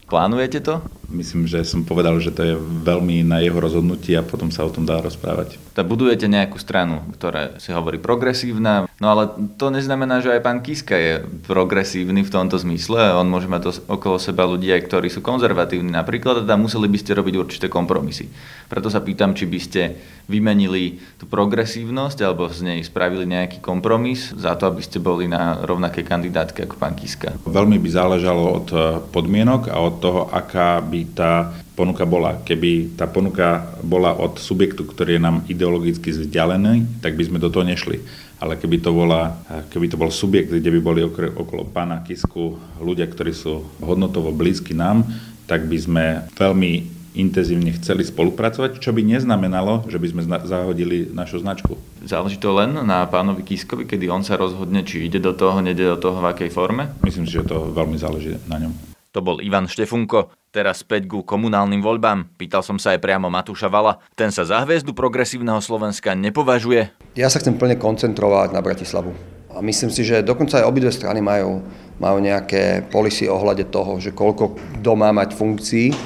Plánujete 0.05 0.61
to? 0.61 0.77
Myslím, 1.07 1.47
že 1.47 1.63
som 1.63 1.87
povedal, 1.87 2.19
že 2.19 2.35
to 2.35 2.43
je 2.43 2.55
veľmi 2.59 3.23
na 3.23 3.39
jeho 3.39 3.55
rozhodnutí 3.55 4.11
a 4.19 4.27
potom 4.27 4.51
sa 4.51 4.67
o 4.67 4.73
tom 4.73 4.83
dá 4.83 4.99
rozprávať. 4.99 5.55
Tak 5.71 5.87
budujete 5.87 6.27
nejakú 6.27 6.59
stranu, 6.59 6.99
ktorá 7.15 7.55
si 7.63 7.71
hovorí 7.71 7.95
progresívna, 7.95 8.91
no 8.99 9.07
ale 9.07 9.31
to 9.55 9.71
neznamená, 9.71 10.19
že 10.19 10.35
aj 10.35 10.41
pán 10.43 10.59
Kiska 10.59 10.99
je 10.99 11.23
progresívny 11.47 12.27
v 12.27 12.33
tomto 12.33 12.59
zmysle. 12.59 13.15
On 13.15 13.29
môže 13.29 13.47
mať 13.47 13.87
okolo 13.87 14.19
seba 14.19 14.43
ľudia, 14.43 14.75
ktorí 14.83 15.07
sú 15.07 15.23
konzervatívni 15.23 15.93
napríklad 15.93 16.43
a 16.43 16.55
museli 16.59 16.91
by 16.91 16.97
ste 16.99 17.15
robiť 17.15 17.35
určité 17.39 17.65
kompromisy. 17.71 18.27
Preto 18.67 18.91
sa 18.91 18.99
pýtam, 18.99 19.31
či 19.31 19.47
by 19.47 19.59
ste 19.63 19.81
vymenili 20.27 20.99
tú 21.15 21.23
progresívnosť 21.29 22.19
alebo 22.25 22.51
z 22.51 22.67
nej 22.67 22.79
spravili 22.83 23.23
nejaký 23.23 23.63
kompromis 23.63 24.35
za 24.35 24.59
to, 24.59 24.67
aby 24.67 24.83
ste 24.83 24.99
boli 24.99 25.29
na 25.29 25.63
rovnaké 25.63 26.03
kandidátke 26.03 26.67
ako 26.67 26.75
pán 26.75 26.99
Kiska. 26.99 27.37
Veľmi 27.47 27.79
by 27.79 27.89
záležalo 27.93 28.43
od 28.43 28.67
podmienok 29.13 29.71
a 29.71 29.77
od 29.79 30.03
toho, 30.03 30.27
aká 30.27 30.83
by 30.83 30.96
tá 31.05 31.53
ponuka 31.77 32.07
bola. 32.07 32.41
Keby 32.41 32.97
tá 32.97 33.05
ponuka 33.05 33.77
bola 33.85 34.15
od 34.17 34.41
subjektu, 34.41 34.87
ktorý 34.87 35.19
je 35.19 35.21
nám 35.21 35.37
ideologicky 35.45 36.09
vzdialený, 36.09 37.03
tak 37.03 37.13
by 37.13 37.23
sme 37.27 37.37
do 37.37 37.51
toho 37.51 37.67
nešli. 37.67 38.01
Ale 38.37 38.57
keby 38.57 38.81
to, 38.81 38.93
bola, 38.93 39.37
keby 39.73 39.89
to 39.89 39.97
bol 39.97 40.13
subjekt, 40.13 40.53
kde 40.53 40.69
by 40.73 40.79
boli 40.81 41.01
okolo 41.03 41.65
pána 41.69 42.05
Kisku 42.05 42.57
ľudia, 42.77 43.09
ktorí 43.09 43.33
sú 43.33 43.65
hodnotovo 43.81 44.29
blízky 44.29 44.77
nám, 44.77 45.05
tak 45.49 45.65
by 45.65 45.77
sme 45.77 46.05
veľmi 46.37 46.97
intenzívne 47.17 47.73
chceli 47.81 48.05
spolupracovať, 48.05 48.77
čo 48.77 48.93
by 48.93 49.01
neznamenalo, 49.01 49.89
že 49.89 49.97
by 49.97 50.07
sme 50.13 50.21
zahodili 50.45 51.09
našu 51.09 51.41
značku. 51.41 51.73
Záleží 52.05 52.37
to 52.37 52.53
len 52.53 52.77
na 52.85 53.09
pánovi 53.09 53.41
Kiskovi, 53.41 53.89
kedy 53.89 54.05
on 54.05 54.21
sa 54.21 54.37
rozhodne, 54.37 54.85
či 54.85 55.09
ide 55.09 55.17
do 55.17 55.33
toho, 55.33 55.57
nede 55.57 55.81
do 55.81 55.97
toho, 55.97 56.21
v 56.21 56.29
akej 56.29 56.53
forme? 56.53 56.93
Myslím 57.01 57.25
si, 57.25 57.41
že 57.41 57.49
to 57.49 57.73
veľmi 57.73 57.97
záleží 57.97 58.37
na 58.45 58.61
ňom. 58.61 58.96
To 59.17 59.25
bol 59.25 59.41
Ivan 59.41 59.65
Štefunko. 59.65 60.29
Teraz 60.53 60.85
späť 60.85 61.09
ku 61.09 61.25
komunálnym 61.25 61.81
voľbám. 61.81 62.37
Pýtal 62.37 62.61
som 62.61 62.77
sa 62.77 62.93
aj 62.93 63.01
priamo 63.01 63.33
Matúša 63.33 63.65
Vala. 63.65 63.97
Ten 64.13 64.29
sa 64.29 64.45
za 64.45 64.61
hviezdu 64.61 64.93
progresívneho 64.93 65.57
Slovenska 65.57 66.13
nepovažuje. 66.13 66.93
Ja 67.17 67.25
sa 67.25 67.41
chcem 67.41 67.57
plne 67.57 67.81
koncentrovať 67.81 68.53
na 68.53 68.61
Bratislavu. 68.61 69.17
A 69.49 69.65
myslím 69.65 69.89
si, 69.89 70.05
že 70.05 70.21
dokonca 70.21 70.61
aj 70.61 70.69
obidve 70.69 70.93
strany 70.93 71.17
majú, 71.17 71.65
majú 71.97 72.17
nejaké 72.21 72.85
polisy 72.93 73.25
ohľade 73.25 73.73
toho, 73.73 73.97
že 73.97 74.13
koľko 74.13 74.53
kto 74.77 74.91
má 74.93 75.09
mať 75.09 75.33
funkcií. 75.33 75.97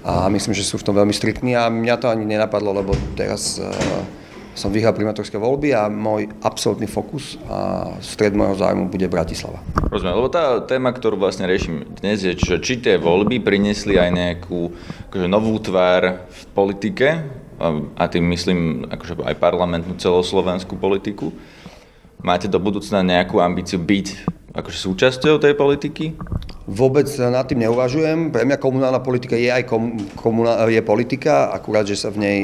A 0.00 0.32
myslím, 0.32 0.56
že 0.56 0.64
sú 0.64 0.80
v 0.80 0.86
tom 0.88 0.96
veľmi 0.96 1.12
striktní 1.12 1.60
a 1.60 1.68
mňa 1.68 2.00
to 2.00 2.08
ani 2.08 2.24
nenapadlo, 2.24 2.72
lebo 2.72 2.96
teraz 3.20 3.60
uh, 3.60 3.68
som 4.56 4.72
vyhral 4.72 4.96
primátorské 4.96 5.36
voľby 5.36 5.76
a 5.76 5.92
môj 5.92 6.32
absolútny 6.40 6.88
fokus 6.88 7.36
a 7.46 7.92
stred 8.00 8.32
môjho 8.32 8.56
zájmu 8.56 8.88
bude 8.88 9.04
Bratislava. 9.06 9.60
Rozumiem, 9.92 10.16
lebo 10.16 10.32
tá 10.32 10.64
téma, 10.64 10.96
ktorú 10.96 11.20
vlastne 11.20 11.44
riešim 11.44 11.84
dnes 12.00 12.24
je, 12.24 12.32
že 12.32 12.56
či 12.58 12.80
tie 12.80 12.96
voľby 12.96 13.44
priniesli 13.44 14.00
aj 14.00 14.10
nejakú 14.10 14.72
akože 15.12 15.26
novú 15.28 15.60
tvár 15.60 16.24
v 16.26 16.42
politike, 16.56 17.08
a 17.96 18.04
tým 18.04 18.28
myslím 18.36 18.84
akože 18.84 19.24
aj 19.24 19.36
parlamentnú 19.40 19.96
celoslovenskú 19.96 20.76
politiku. 20.76 21.32
Máte 22.20 22.52
do 22.52 22.60
budúcna 22.60 23.00
nejakú 23.00 23.40
ambíciu 23.40 23.80
byť 23.80 24.28
akože 24.56 24.78
súčasťou 24.80 25.36
tej 25.36 25.52
politiky? 25.52 26.16
Vôbec 26.66 27.06
nad 27.20 27.46
tým 27.46 27.62
neuvažujem. 27.68 28.34
Pre 28.34 28.42
mňa 28.42 28.58
komunálna 28.58 28.98
politika 29.04 29.38
je 29.38 29.52
aj 29.52 29.68
kom, 29.68 30.00
komunál, 30.18 30.66
je 30.66 30.82
politika, 30.82 31.52
akurát, 31.54 31.86
že 31.86 31.94
sa 31.94 32.10
v 32.10 32.18
nej 32.24 32.38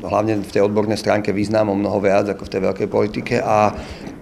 hlavne 0.00 0.40
v 0.40 0.52
tej 0.52 0.64
odbornej 0.64 0.96
stránke 0.96 1.34
význam 1.34 1.72
o 1.72 1.76
mnoho 1.76 1.98
viac 2.00 2.28
ako 2.30 2.46
v 2.46 2.52
tej 2.52 2.60
veľkej 2.70 2.88
politike 2.88 3.34
a 3.42 3.74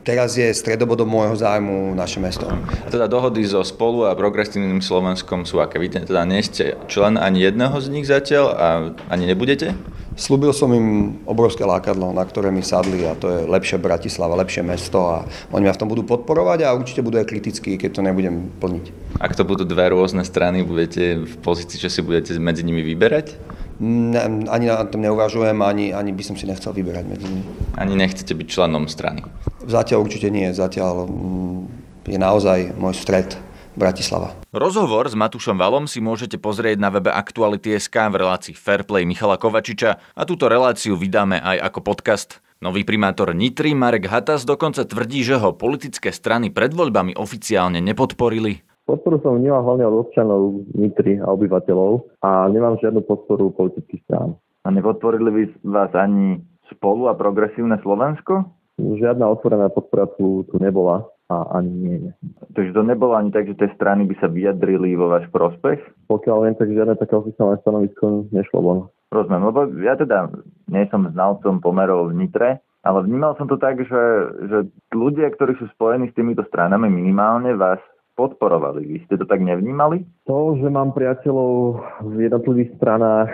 teraz 0.05 0.37
je 0.37 0.53
stredobodom 0.53 1.09
môjho 1.09 1.35
zájmu 1.35 1.97
naše 1.97 2.21
mesto. 2.21 2.45
Teda 2.93 3.09
dohody 3.09 3.41
so 3.49 3.65
Spolu 3.65 4.05
a 4.05 4.12
Progresívnym 4.12 4.85
Slovenskom 4.85 5.49
sú 5.49 5.59
aké? 5.65 5.81
Vy 5.81 6.05
teda 6.05 6.29
nie 6.29 6.45
ste 6.45 6.77
člen 6.87 7.17
ani 7.17 7.41
jedného 7.41 7.75
z 7.81 7.89
nich 7.89 8.05
zatiaľ 8.05 8.45
a 8.53 8.67
ani 9.09 9.25
nebudete? 9.25 9.73
Slúbil 10.15 10.55
som 10.55 10.71
im 10.71 11.19
obrovské 11.27 11.67
lákadlo, 11.67 12.15
na 12.15 12.23
ktoré 12.23 12.55
mi 12.55 12.62
sadli 12.62 13.03
a 13.03 13.19
to 13.19 13.27
je 13.27 13.51
lepšie 13.51 13.83
Bratislava, 13.83 14.39
lepšie 14.39 14.62
mesto 14.62 15.03
a 15.03 15.27
oni 15.51 15.67
ma 15.67 15.75
v 15.75 15.81
tom 15.83 15.91
budú 15.91 16.06
podporovať 16.06 16.62
a 16.62 16.77
určite 16.77 17.03
budú 17.03 17.19
aj 17.19 17.27
kritickí, 17.27 17.75
keď 17.75 17.99
to 17.99 18.06
nebudem 18.06 18.47
plniť. 18.62 19.19
Ak 19.19 19.35
to 19.35 19.43
budú 19.43 19.67
dve 19.67 19.91
rôzne 19.91 20.23
strany, 20.23 20.63
budete 20.63 21.19
v 21.19 21.34
pozícii, 21.43 21.82
že 21.82 21.91
si 21.91 21.99
budete 21.99 22.31
medzi 22.39 22.63
nimi 22.63 22.87
vyberať? 22.87 23.34
Ne, 23.82 24.46
ani 24.46 24.70
na 24.70 24.87
tom 24.87 25.03
neuvažujem, 25.03 25.58
ani, 25.58 25.91
ani 25.91 26.15
by 26.15 26.23
som 26.23 26.39
si 26.39 26.46
nechcel 26.46 26.70
vyberať 26.70 27.05
medzi 27.11 27.27
nimi. 27.27 27.43
Ani 27.75 27.99
nechcete 27.99 28.39
byť 28.39 28.46
členom 28.46 28.87
strany? 28.87 29.27
Zatiaľ 29.65 30.05
určite 30.05 30.29
nie. 30.29 30.49
Zatiaľ 30.53 31.09
mm, 31.09 31.61
je 32.09 32.19
naozaj 32.21 32.77
môj 32.77 32.94
stred 32.97 33.37
Bratislava. 33.75 34.39
Rozhovor 34.55 35.11
s 35.11 35.19
Matušom 35.19 35.59
Valom 35.59 35.91
si 35.91 35.99
môžete 35.99 36.39
pozrieť 36.39 36.79
na 36.79 36.94
webe 36.94 37.11
Aktuality.sk 37.11 37.91
v 37.91 38.23
relácii 38.23 38.55
Fairplay 38.55 39.03
Michala 39.03 39.35
Kovačiča 39.35 39.99
a 40.15 40.23
túto 40.23 40.47
reláciu 40.47 40.94
vydáme 40.94 41.43
aj 41.43 41.59
ako 41.73 41.81
podcast. 41.83 42.39
Nový 42.63 42.87
primátor 42.87 43.35
Nitry 43.35 43.75
Marek 43.75 44.06
Hatas 44.06 44.47
dokonca 44.47 44.87
tvrdí, 44.87 45.27
že 45.27 45.37
ho 45.43 45.53
politické 45.53 46.15
strany 46.15 46.55
pred 46.55 46.71
voľbami 46.71 47.19
oficiálne 47.19 47.83
nepodporili. 47.83 48.63
Podporu 48.87 49.19
som 49.27 49.41
vnímal 49.41 49.65
hlavne 49.67 49.85
od 49.91 50.06
občanov 50.06 50.65
Nitry 50.77 51.19
a 51.19 51.35
obyvateľov 51.35 52.23
a 52.23 52.47
nemám 52.53 52.79
žiadnu 52.79 53.03
podporu 53.05 53.51
politických 53.59 54.06
strán. 54.06 54.39
A 54.65 54.71
nepodporili 54.71 55.29
by 55.29 55.43
vás 55.67 55.93
ani 55.99 56.41
spolu 56.71 57.11
a 57.11 57.19
progresívne 57.19 57.77
Slovensko? 57.83 58.49
Žiadna 58.74 59.31
otvorená 59.31 59.70
podpora 59.70 60.10
tu, 60.19 60.43
tu 60.50 60.58
nebola 60.58 61.06
a 61.31 61.62
ani 61.62 61.70
nie 61.70 61.96
je. 62.02 62.10
Takže 62.58 62.72
to 62.74 62.82
nebolo 62.82 63.14
ani 63.14 63.31
tak, 63.31 63.46
že 63.46 63.54
tie 63.54 63.70
strany 63.78 64.02
by 64.04 64.19
sa 64.19 64.26
vyjadrili 64.26 64.98
vo 64.98 65.14
váš 65.14 65.31
prospech? 65.31 65.78
Pokiaľ 66.10 66.36
viem, 66.43 66.56
tak 66.58 66.74
žiadne 66.74 66.98
také 66.98 67.14
oficiálne 67.14 67.56
stanovisko 67.62 68.28
nešlo 68.34 68.58
von. 68.60 68.78
Rozumiem, 69.14 69.44
lebo 69.46 69.60
ja 69.78 69.94
teda 69.94 70.26
nie 70.66 70.90
som 70.90 71.06
znalcom 71.06 71.62
pomerov 71.62 72.10
v 72.10 72.19
Nitre, 72.19 72.50
ale 72.82 72.98
vnímal 73.06 73.38
som 73.38 73.46
to 73.46 73.56
tak, 73.56 73.78
že, 73.78 74.04
že 74.50 74.58
ľudia, 74.90 75.31
ktorí 75.31 75.54
sú 75.56 75.70
spojení 75.78 76.10
s 76.10 76.16
týmito 76.19 76.43
stranami 76.50 76.90
minimálne, 76.90 77.54
vás 77.54 77.78
podporovali. 78.19 78.82
Vy 78.82 78.98
ste 79.06 79.14
to 79.14 79.26
tak 79.26 79.38
nevnímali? 79.38 80.02
To, 80.26 80.58
že 80.58 80.66
mám 80.66 80.90
priateľov 80.93 81.78
v 82.10 82.26
jednotlivých 82.26 82.74
stranách, 82.78 83.31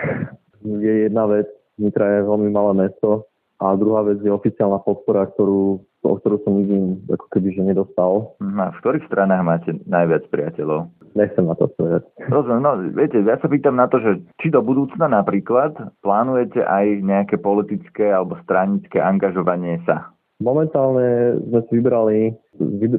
je 0.61 1.09
jedna 1.09 1.25
vec. 1.25 1.49
Nitra 1.81 2.21
je 2.21 2.29
veľmi 2.29 2.49
malé 2.53 2.87
mesto 2.87 3.25
a 3.61 3.77
druhá 3.77 4.01
vec 4.01 4.17
je 4.25 4.33
oficiálna 4.33 4.81
podpora, 4.81 5.29
ktorú, 5.29 5.85
o 6.01 6.13
ktorú 6.17 6.41
som 6.41 6.57
nikdy 6.57 7.05
ako 7.13 7.25
keby 7.29 7.53
že 7.53 7.61
nedostal. 7.61 8.33
A 8.41 8.73
v 8.73 8.79
ktorých 8.81 9.05
stranách 9.05 9.45
máte 9.45 9.69
najviac 9.85 10.25
priateľov? 10.33 10.89
Nechcem 11.13 11.45
na 11.45 11.53
to 11.53 11.69
povedať. 11.77 12.09
Rozumiem, 12.25 12.63
no 12.65 12.71
viete, 12.97 13.21
ja 13.21 13.37
sa 13.37 13.45
pýtam 13.45 13.77
na 13.77 13.85
to, 13.85 14.01
že 14.01 14.25
či 14.41 14.49
do 14.49 14.65
budúcna 14.65 15.05
napríklad 15.05 15.77
plánujete 16.01 16.65
aj 16.65 17.05
nejaké 17.05 17.37
politické 17.37 18.09
alebo 18.09 18.41
stranické 18.41 18.97
angažovanie 18.97 19.77
sa? 19.85 20.09
Momentálne 20.41 21.37
sme 21.45 21.61
si 21.69 21.71
vybrali, 21.77 22.33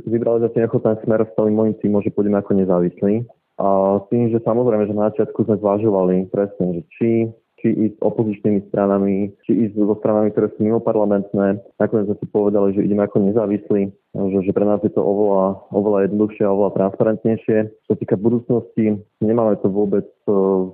vybrali 0.07 0.47
nejako 0.47 0.79
ten 0.79 0.95
smer 1.03 1.27
s 1.27 1.35
celým 1.35 1.59
môjim 1.59 1.75
týmom, 1.83 1.99
že 2.07 2.15
pôjdeme 2.15 2.39
ako 2.39 2.55
nezávislí. 2.55 3.27
A 3.59 3.99
s 3.99 4.07
tým, 4.15 4.31
že 4.31 4.39
samozrejme, 4.47 4.87
že 4.87 4.95
na 4.95 5.11
začiatku 5.11 5.43
sme 5.45 5.59
zvažovali 5.59 6.31
presne, 6.31 6.79
že 6.79 6.83
či 6.95 7.11
či 7.63 7.71
ísť 7.71 7.95
s 7.97 8.03
opozičnými 8.03 8.61
stranami, 8.69 9.31
či 9.47 9.55
ísť 9.55 9.79
so 9.79 9.95
stranami, 10.03 10.35
ktoré 10.35 10.51
sú 10.53 10.59
mimo 10.67 10.83
parlamentné. 10.83 11.63
Nakoniec 11.79 12.11
sme 12.11 12.17
si 12.19 12.27
povedali, 12.27 12.75
že 12.75 12.83
ideme 12.83 13.07
ako 13.07 13.23
nezávislí, 13.23 13.83
že, 14.13 14.39
že 14.43 14.53
pre 14.53 14.67
nás 14.67 14.83
je 14.83 14.91
to 14.91 14.99
oveľa, 14.99 15.71
oveľa 15.71 15.99
jednoduchšie 16.11 16.43
a 16.43 16.53
oveľa 16.53 16.77
transparentnejšie. 16.77 17.59
Čo 17.87 17.95
týka 17.95 18.19
budúcnosti, 18.19 18.99
nemáme 19.23 19.57
to 19.63 19.71
vôbec, 19.71 20.11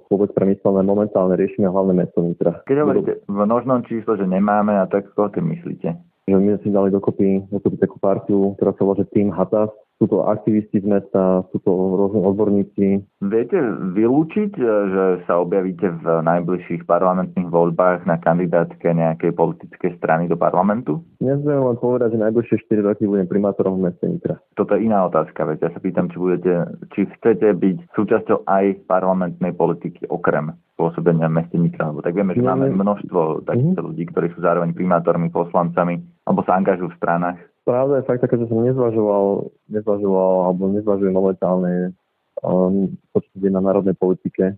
vôbec 0.08 0.32
premyslené. 0.32 0.80
Momentálne 0.82 1.36
riešime 1.36 1.68
hlavné 1.68 1.92
mesto 1.92 2.24
Nitra. 2.24 2.64
Keď 2.64 2.76
hovoríte 2.80 3.12
v 3.28 3.36
množnom 3.36 3.84
číslo, 3.84 4.16
že 4.16 4.24
nemáme, 4.24 4.72
a 4.72 4.88
tak 4.88 5.12
koho 5.12 5.28
tým 5.28 5.52
myslíte? 5.52 5.92
Že 6.28 6.34
my 6.40 6.44
sme 6.56 6.60
si 6.64 6.68
dali 6.72 6.88
dokopy, 6.92 7.48
dokopy 7.52 7.76
takú 7.80 7.96
partiu, 8.00 8.56
ktorá 8.56 8.72
sa 8.76 8.82
volá 8.84 9.04
Team 9.12 9.32
Hatas, 9.32 9.72
sú 9.98 10.06
to 10.06 10.30
aktivisti 10.30 10.78
z 10.78 10.86
mesta, 10.86 11.42
sú 11.50 11.58
to 11.66 11.70
rôzne 11.74 12.22
odborníci. 12.22 13.02
Viete 13.18 13.58
vylúčiť, 13.98 14.52
e, 14.54 14.62
že 14.64 15.04
sa 15.26 15.42
objavíte 15.42 15.90
v 15.90 16.22
najbližších 16.22 16.86
parlamentných 16.86 17.50
voľbách 17.50 18.06
na 18.06 18.22
kandidátke 18.22 18.86
nejakej 18.86 19.34
politickej 19.34 19.98
strany 19.98 20.30
do 20.30 20.38
parlamentu? 20.38 21.02
Dnes 21.18 21.42
viem 21.42 21.58
len 21.58 21.78
povedať, 21.82 22.14
že 22.14 22.22
najbližšie 22.22 22.56
4 22.70 22.86
roky 22.86 23.10
budem 23.10 23.26
primátorom 23.26 23.82
v 23.82 23.90
meste 23.90 24.06
Nitra. 24.06 24.38
Toto 24.54 24.78
je 24.78 24.86
iná 24.86 25.02
otázka, 25.10 25.42
veď 25.42 25.66
ja 25.66 25.70
sa 25.74 25.82
pýtam, 25.82 26.06
či, 26.14 26.16
budete, 26.16 26.54
či 26.94 27.10
chcete 27.18 27.50
byť 27.58 27.76
súčasťou 27.98 28.46
aj 28.46 28.86
parlamentnej 28.86 29.50
politiky 29.58 30.06
okrem 30.06 30.54
pôsobenia 30.78 31.26
v 31.26 31.42
meste 31.42 31.58
Nitra, 31.58 31.90
lebo 31.90 32.06
tak 32.06 32.14
vieme, 32.14 32.38
že 32.38 32.46
máme 32.46 32.70
množstvo 32.70 33.42
takýchto 33.50 33.82
mm-hmm. 33.82 33.88
ľudí, 33.90 34.04
ktorí 34.14 34.30
sú 34.30 34.46
zároveň 34.46 34.70
primátormi, 34.78 35.26
poslancami, 35.34 35.98
alebo 36.22 36.46
sa 36.46 36.54
angažujú 36.54 36.94
v 36.94 36.98
stranách 37.02 37.38
pravda 37.68 38.00
je 38.00 38.08
fakt 38.08 38.24
taká, 38.24 38.40
že 38.40 38.48
som 38.48 38.64
nezvažoval, 38.64 39.52
nezvažoval 39.68 40.34
alebo 40.48 40.72
nezvažujem 40.72 41.12
momentálne 41.12 41.92
um, 42.40 42.96
na 43.36 43.60
národnej 43.60 43.92
politike. 43.92 44.56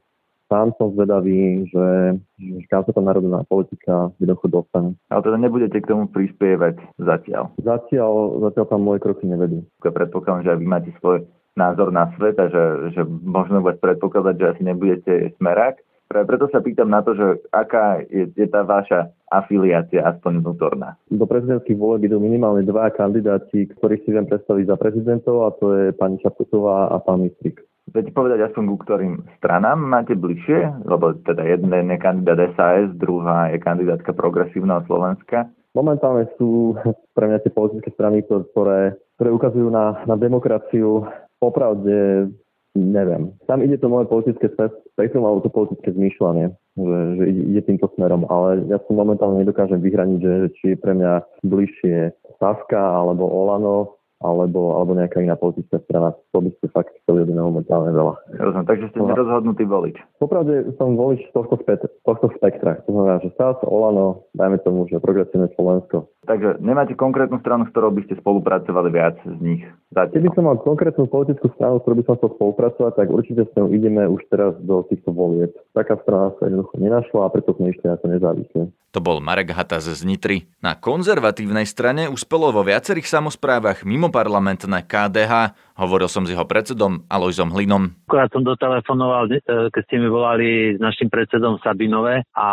Sám 0.50 0.74
som 0.78 0.90
zvedavý, 0.94 1.62
že, 1.70 2.18
že 2.38 2.66
kam 2.66 2.82
sa 2.82 2.90
tá 2.90 2.98
národná 2.98 3.46
politika 3.46 4.10
jednoducho 4.18 4.50
dostane. 4.50 4.98
Ale 5.06 5.22
teda 5.22 5.38
nebudete 5.38 5.78
k 5.78 5.90
tomu 5.90 6.10
prispievať 6.10 6.74
zatiaľ? 6.98 7.54
Zatiaľ, 7.62 8.42
zatiaľ 8.50 8.66
tam 8.66 8.82
moje 8.82 8.98
kroky 8.98 9.30
nevedú. 9.30 9.62
Predpokladám, 9.78 10.42
že 10.42 10.50
aj 10.50 10.58
vy 10.58 10.66
máte 10.66 10.90
svoj 10.98 11.22
názor 11.54 11.94
na 11.94 12.10
svet 12.18 12.34
a 12.42 12.50
že, 12.50 12.94
že 12.98 13.02
možno 13.06 13.62
vôbec 13.62 13.78
predpokladať, 13.78 14.34
že 14.38 14.50
asi 14.50 14.62
nebudete 14.66 15.12
smerák. 15.38 15.78
Pre, 16.10 16.26
preto 16.26 16.50
sa 16.50 16.58
pýtam 16.58 16.90
na 16.90 17.06
to, 17.06 17.14
že 17.14 17.38
aká 17.54 18.02
je, 18.10 18.26
je 18.34 18.46
tá 18.50 18.66
vaša 18.66 19.14
afiliácia, 19.30 20.02
aspoň 20.02 20.42
vnútorná. 20.42 20.98
Do 21.06 21.22
prezidentských 21.22 21.78
volieb 21.78 22.10
idú 22.10 22.18
minimálne 22.18 22.66
dva 22.66 22.90
kandidáti, 22.90 23.70
ktorých 23.78 24.02
si 24.02 24.10
viem 24.10 24.26
predstaviť 24.26 24.74
za 24.74 24.74
prezidentov 24.74 25.46
a 25.46 25.54
to 25.54 25.66
je 25.70 25.86
pani 25.94 26.18
Čaputová 26.18 26.90
a 26.90 26.98
pán 26.98 27.22
Mistrik. 27.22 27.62
Viete 27.94 28.10
povedať 28.10 28.42
aspoň 28.42 28.64
ku 28.74 28.76
ktorým 28.82 29.22
stranám 29.38 29.78
máte 29.78 30.18
bližšie? 30.18 30.82
Lebo 30.82 31.14
teda 31.22 31.46
jeden 31.46 31.70
je 31.70 31.98
kandidát 32.02 32.42
SAS, 32.58 32.90
druhá 32.98 33.54
je 33.54 33.62
kandidátka 33.62 34.10
progresívneho 34.10 34.82
Slovenska. 34.90 35.46
Momentálne 35.78 36.26
sú 36.34 36.74
pre 37.14 37.30
mňa 37.30 37.38
tie 37.46 37.54
politické 37.54 37.94
strany, 37.94 38.26
ktoré, 38.26 38.98
ktoré 39.14 39.30
ukazujú 39.30 39.70
na, 39.70 40.02
na 40.10 40.18
demokraciu. 40.18 41.06
Popravde 41.38 42.30
neviem. 42.74 43.34
Tam 43.46 43.62
ide 43.62 43.78
to 43.78 43.90
moje 43.90 44.06
politické 44.06 44.50
spektrum 44.94 45.24
alebo 45.26 45.44
to 45.44 45.50
politické 45.50 45.90
zmýšľanie, 45.90 46.54
že, 46.78 46.98
že 47.18 47.24
ide 47.28 47.62
týmto 47.66 47.90
smerom, 47.98 48.26
ale 48.30 48.66
ja 48.70 48.78
si 48.82 48.92
momentálne 48.94 49.42
nedokážem 49.42 49.82
vyhraniť, 49.82 50.18
že 50.20 50.32
či 50.60 50.64
je 50.74 50.76
pre 50.78 50.94
mňa 50.94 51.12
bližšie 51.42 52.14
Saska 52.38 52.80
alebo 52.80 53.26
Olano, 53.26 54.00
alebo, 54.20 54.76
alebo 54.76 54.92
nejaká 54.92 55.24
iná 55.24 55.32
politická 55.32 55.80
strana. 55.88 56.12
To 56.36 56.44
by 56.44 56.52
ste 56.60 56.68
fakt 56.76 56.92
chceli 57.02 57.24
od 57.24 57.32
momentálne 57.32 57.88
veľa. 57.88 58.14
Rozumiem, 58.36 58.68
takže 58.68 58.86
ste 58.92 59.00
nerozhodnutý 59.00 59.64
volič. 59.64 59.96
Popravde 60.20 60.76
som 60.76 60.92
volič 60.92 61.24
tohto, 61.32 61.56
spekt- 61.64 61.88
tohto 62.04 62.28
spektra. 62.36 62.84
To 62.84 62.92
znamená, 62.92 63.24
že 63.24 63.32
SAS, 63.40 63.56
Olano, 63.64 64.28
dajme 64.36 64.60
tomu, 64.60 64.84
že 64.92 65.00
progresívne 65.00 65.48
Slovensko. 65.56 66.04
Takže 66.20 66.60
nemáte 66.60 66.92
konkrétnu 66.92 67.40
stranu, 67.40 67.64
s 67.64 67.72
ktorou 67.72 67.96
by 67.96 68.04
ste 68.04 68.20
spolupracovali 68.20 68.92
viac 68.92 69.16
z 69.24 69.40
nich? 69.40 69.64
Zatiaľ. 69.88 70.14
Keby 70.20 70.28
som 70.36 70.44
mal 70.44 70.56
konkrétnu 70.60 71.08
politickú 71.08 71.48
stranu, 71.56 71.80
s 71.80 71.82
ktorou 71.82 71.96
by 71.96 72.04
som 72.04 72.14
chcel 72.20 72.30
spolupracovať, 72.36 72.92
tak 72.92 73.08
určite 73.08 73.42
s 73.48 73.52
ňou 73.56 73.72
ideme 73.72 74.04
už 74.04 74.20
teraz 74.28 74.52
do 74.60 74.84
týchto 74.86 75.16
volieb. 75.16 75.50
Taká 75.72 75.96
strana 76.04 76.30
sa 76.36 76.46
jednoducho 76.46 76.76
nenašla 76.76 77.20
a 77.24 77.32
preto 77.32 77.56
sme 77.56 77.72
išli 77.72 77.88
ako 77.88 78.06
nezávislí. 78.12 78.62
To 78.90 78.98
bol 78.98 79.22
Marek 79.22 79.54
Hatas 79.54 79.86
z 79.86 80.02
Nitry. 80.02 80.50
Na 80.60 80.74
konzervatívnej 80.74 81.62
strane 81.62 82.10
uspelo 82.10 82.50
vo 82.50 82.66
viacerých 82.66 83.06
samozprávach 83.06 83.86
mimoparlamentné 83.86 84.82
KDH. 84.82 85.54
Hovoril 85.78 86.10
som 86.10 86.26
s 86.26 86.34
jeho 86.34 86.42
predsedom 86.42 87.06
Alojzom 87.06 87.54
Hlinom. 87.54 87.94
Akorát 88.10 88.28
som 88.34 88.42
dotelefonoval, 88.42 89.30
e, 89.30 89.38
keď 89.70 89.82
ste 89.86 89.96
mi 89.96 90.10
volali 90.10 90.74
s 90.74 90.78
našim 90.82 91.06
predsedom 91.06 91.62
Sabinové 91.62 92.26
a 92.34 92.48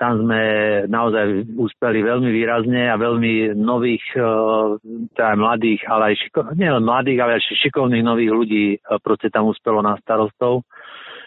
tam 0.00 0.24
sme 0.24 0.40
naozaj 0.88 1.44
uspeli 1.54 2.00
veľmi 2.00 2.32
výrazne 2.32 2.88
a 2.88 2.95
veľmi 3.00 3.56
nových, 3.56 4.04
e, 4.12 4.22
teda 5.16 5.32
mladých, 5.36 5.80
ale 5.88 6.12
aj 6.12 6.14
šiko, 6.26 6.40
nielen 6.52 6.84
mladých, 6.84 7.18
ale 7.22 7.32
aj 7.40 7.42
šikovných 7.64 8.04
nových 8.04 8.32
ľudí 8.32 8.64
e, 8.74 8.78
proste 9.00 9.32
tam 9.32 9.48
uspelo 9.48 9.80
na 9.80 9.96
starostov. 10.00 10.68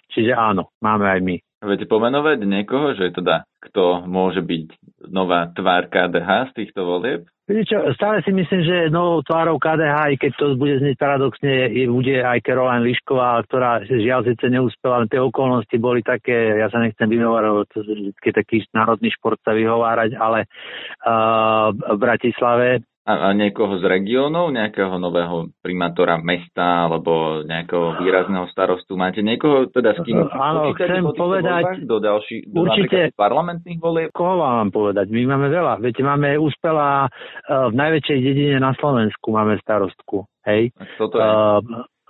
Čiže 0.10 0.34
áno, 0.34 0.74
máme 0.82 1.06
aj 1.06 1.20
my. 1.22 1.38
Viete 1.60 1.92
pomenovať 1.92 2.48
niekoho, 2.48 2.96
že 2.96 3.12
teda 3.12 3.44
kto 3.60 4.08
môže 4.08 4.40
byť 4.40 4.68
nová 5.12 5.52
tvár 5.52 5.92
KDH 5.92 6.56
z 6.56 6.56
týchto 6.56 6.88
volieb? 6.88 7.28
Viete 7.50 7.76
čo, 7.76 7.82
stále 7.98 8.22
si 8.22 8.30
myslím, 8.30 8.62
že 8.62 8.94
novou 8.94 9.26
tvárou 9.26 9.58
KDH, 9.58 9.96
aj 9.98 10.16
keď 10.22 10.32
to 10.38 10.46
bude 10.54 10.80
znieť 10.80 11.02
paradoxne, 11.02 11.74
je, 11.74 11.90
bude 11.90 12.22
aj 12.22 12.46
Caroline 12.46 12.86
Lišková, 12.86 13.42
ktorá 13.50 13.84
žiaľ 13.90 14.22
síce 14.24 14.54
neúspela, 14.54 15.02
ale 15.02 15.10
tie 15.10 15.18
okolnosti 15.18 15.76
boli 15.82 16.06
také, 16.06 16.62
ja 16.62 16.70
sa 16.70 16.78
nechcem 16.78 17.10
vyhovárať, 17.10 17.74
keď 18.22 18.46
taký 18.46 18.64
národný 18.70 19.10
šport 19.12 19.42
sa 19.42 19.58
vyhovárať, 19.58 20.14
ale 20.16 20.46
uh, 20.46 21.74
v 21.74 21.98
Bratislave 21.98 22.86
a, 23.08 23.14
a 23.26 23.38
niekoho 23.38 23.80
z 23.80 23.84
regiónov, 23.88 24.52
nejakého 24.52 25.00
nového 25.00 25.50
primátora 25.64 26.20
mesta 26.20 26.86
alebo 26.86 27.42
nejakého 27.48 27.98
výrazného 28.04 28.46
starostu? 28.52 29.00
Máte 29.00 29.24
niekoho 29.24 29.72
teda 29.72 29.96
s 29.96 30.00
kým 30.04 30.28
Áno, 30.30 30.76
chcem 30.76 31.04
povedať... 31.16 31.88
Do, 31.88 31.98
ďalší, 32.04 32.52
do 32.52 32.68
určite, 32.68 33.16
parlamentných 33.16 33.80
volieb? 33.80 34.10
Koho 34.14 34.44
vám 34.44 34.70
povedať? 34.70 35.10
My 35.10 35.26
máme 35.26 35.48
veľa. 35.50 35.82
Viete, 35.82 36.04
máme 36.04 36.38
úspela 36.38 37.08
uh, 37.08 37.72
v 37.72 37.76
najväčšej 37.76 38.20
dedine 38.20 38.58
na 38.62 38.76
Slovensku 38.78 39.32
máme 39.32 39.58
starostku. 39.64 40.28
Hej? 40.46 40.76
Toto 41.00 41.18
je? 41.18 41.26
Uh, 41.26 41.60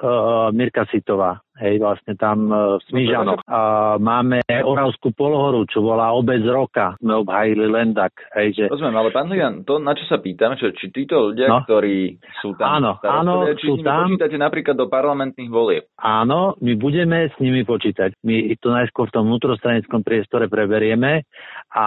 uh, 0.04 0.48
Mirka 0.52 0.84
Sitová 0.90 1.40
hej, 1.60 1.76
vlastne 1.84 2.16
tam 2.16 2.50
uh, 2.50 2.80
v 2.80 2.84
Smížanoch. 2.90 3.44
A 3.46 3.60
máme 4.00 4.42
Oravskú 4.48 5.12
polhoru, 5.14 5.68
čo 5.68 5.84
volá 5.84 6.12
obec 6.16 6.42
roka. 6.48 6.96
Sme 7.00 7.20
obhajili 7.22 7.68
Lendak. 7.68 8.16
Hej, 8.36 8.56
že... 8.56 8.64
Rozumiem, 8.72 8.98
ale 8.98 9.10
pán 9.12 9.28
Lian, 9.30 9.68
to 9.68 9.78
na 9.78 9.94
čo 9.94 10.08
sa 10.08 10.18
pýtam, 10.20 10.56
že 10.56 10.72
či 10.76 10.90
títo 10.90 11.32
ľudia, 11.32 11.48
no. 11.52 11.62
ktorí 11.68 12.18
sú 12.40 12.56
tam, 12.56 12.80
áno, 12.80 12.92
áno, 13.04 13.48
či 13.56 13.68
sú 13.68 13.80
s 13.80 13.84
nimi 13.84 13.88
tam. 13.88 14.08
počítate 14.08 14.38
napríklad 14.40 14.76
do 14.80 14.88
parlamentných 14.88 15.52
volieb? 15.52 15.84
Áno, 16.00 16.56
my 16.64 16.74
budeme 16.80 17.28
s 17.28 17.36
nimi 17.44 17.68
počítať. 17.68 18.16
My 18.24 18.56
to 18.58 18.72
najskôr 18.72 19.12
v 19.12 19.16
tom 19.16 19.28
vnútrostranickom 19.28 20.02
priestore 20.02 20.48
preberieme 20.48 21.28
a 21.76 21.86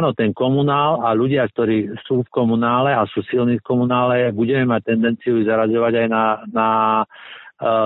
áno, 0.00 0.16
ten 0.16 0.32
komunál 0.32 1.04
a 1.04 1.12
ľudia, 1.12 1.44
ktorí 1.50 1.92
sú 2.08 2.24
v 2.24 2.32
komunále 2.32 2.94
a 2.94 3.04
sú 3.10 3.20
silní 3.28 3.60
v 3.60 3.66
komunále, 3.66 4.32
budeme 4.32 4.64
mať 4.64 4.94
tendenciu 4.94 5.42
zaraďovať 5.44 5.92
aj 6.04 6.06
na, 6.08 6.24
na 6.48 6.68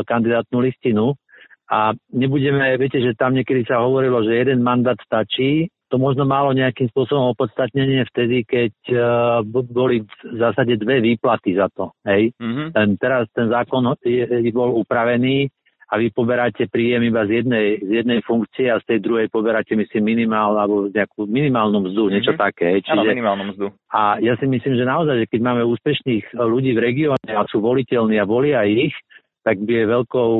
kandidátnu 0.07 0.59
listinu 0.63 1.19
a 1.71 1.97
nebudeme, 2.13 2.77
viete, 2.77 3.01
že 3.01 3.17
tam 3.17 3.33
niekedy 3.33 3.65
sa 3.65 3.81
hovorilo, 3.81 4.21
že 4.21 4.37
jeden 4.37 4.61
mandát 4.61 5.01
stačí, 5.01 5.73
to 5.89 5.97
možno 5.97 6.27
malo 6.27 6.51
nejakým 6.53 6.91
spôsobom 6.91 7.33
opodstatnenie 7.33 8.05
vtedy, 8.11 8.43
keď 8.45 8.73
uh, 8.93 9.01
boli 9.47 10.03
v 10.03 10.37
zásade 10.37 10.77
dve 10.77 10.99
výplaty 10.99 11.55
za 11.55 11.71
to. 11.71 11.95
Hej? 12.03 12.35
Mm-hmm. 12.37 12.69
Ten, 12.75 12.89
teraz 12.99 13.31
ten 13.31 13.47
zákon 13.49 13.95
je, 14.03 14.27
bol 14.51 14.75
upravený 14.75 15.49
a 15.85 16.01
vy 16.01 16.11
poberáte 16.11 16.67
príjem 16.67 17.07
iba 17.07 17.23
z 17.29 17.45
jednej, 17.45 17.79
z 17.79 17.91
jednej 18.03 18.21
funkcie 18.27 18.73
a 18.73 18.81
z 18.83 18.85
tej 18.91 18.99
druhej 19.05 19.29
poberáte 19.31 19.77
myslím 19.79 20.17
minimál 20.17 20.57
alebo 20.59 20.91
nejakú 20.91 21.31
minimálnu 21.31 21.87
mzdu, 21.87 22.11
mm-hmm. 22.11 22.15
niečo 22.19 22.35
také. 22.35 22.83
Čiže, 22.83 22.99
Áno, 22.99 23.15
minimálnu 23.15 23.45
mzdu. 23.55 23.67
A 23.95 24.19
ja 24.19 24.35
si 24.37 24.51
myslím, 24.51 24.75
že 24.75 24.85
naozaj, 24.85 25.17
že 25.25 25.31
keď 25.31 25.41
máme 25.47 25.63
úspešných 25.63 26.35
ľudí 26.35 26.75
v 26.75 26.83
regióne 26.83 27.31
a 27.31 27.47
sú 27.47 27.63
voliteľní 27.63 28.19
a 28.19 28.27
volia 28.27 28.67
ich, 28.67 28.93
tak 29.45 29.61
by 29.61 29.73
je 29.77 29.85
veľkou, 29.93 30.31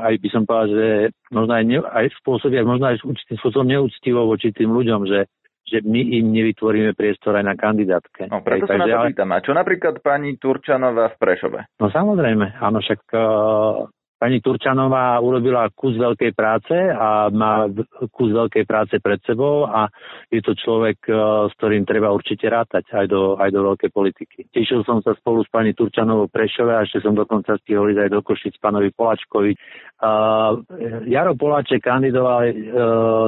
aj 0.00 0.14
by 0.24 0.28
som 0.32 0.42
povedal, 0.48 0.68
že 0.72 0.86
možno 1.28 1.52
aj, 1.52 1.64
ne, 1.68 1.78
aj 1.84 2.06
spôsobia, 2.24 2.64
možno 2.64 2.88
aj 2.88 3.04
určitým 3.04 3.36
spôsobom 3.36 3.68
neúctivo 3.68 4.24
voči 4.24 4.50
tým 4.56 4.72
ľuďom, 4.72 5.04
že 5.04 5.28
že 5.68 5.84
my 5.84 6.00
im 6.00 6.32
nevytvoríme 6.32 6.96
priestor 6.96 7.36
aj 7.36 7.44
na 7.44 7.52
kandidátke. 7.52 8.24
No 8.32 8.40
preto 8.40 8.64
sa 8.64 8.80
na 8.80 8.88
to 8.88 9.12
pýtam. 9.12 9.36
A 9.36 9.44
čo 9.44 9.52
napríklad 9.52 10.00
pani 10.00 10.40
Turčanová 10.40 11.12
v 11.12 11.16
Prešove? 11.20 11.60
No 11.76 11.92
samozrejme, 11.92 12.56
áno, 12.56 12.80
však 12.80 13.00
uh, 13.12 13.84
Pani 14.18 14.42
Turčanová 14.42 15.22
urobila 15.22 15.70
kus 15.70 15.94
veľkej 15.94 16.34
práce 16.34 16.74
a 16.74 17.30
má 17.30 17.70
kus 18.10 18.34
veľkej 18.34 18.66
práce 18.66 18.98
pred 18.98 19.22
sebou 19.22 19.62
a 19.62 19.86
je 20.26 20.42
to 20.42 20.58
človek, 20.58 20.98
e, 21.06 21.14
s 21.46 21.54
ktorým 21.54 21.86
treba 21.86 22.10
určite 22.10 22.50
rátať 22.50 22.90
aj 22.98 23.06
do, 23.06 23.38
aj 23.38 23.50
do 23.54 23.60
veľkej 23.62 23.90
politiky. 23.94 24.50
Tešil 24.50 24.82
som 24.82 24.98
sa 25.06 25.14
spolu 25.14 25.46
s 25.46 25.48
pani 25.54 25.70
Turčanovou 25.70 26.26
Prešove 26.26 26.74
a 26.74 26.82
ešte 26.82 26.98
som 26.98 27.14
dokonca 27.14 27.54
stihol 27.62 27.94
ísť 27.94 28.00
aj 28.04 28.10
do 28.10 28.20
Košic 28.26 28.58
pánovi 28.58 28.90
Polačkovi. 28.90 29.54
Uh, 29.98 30.62
Jaro 31.06 31.38
Poláček 31.38 31.82
kandidoval 31.82 32.42
uh, 32.50 32.54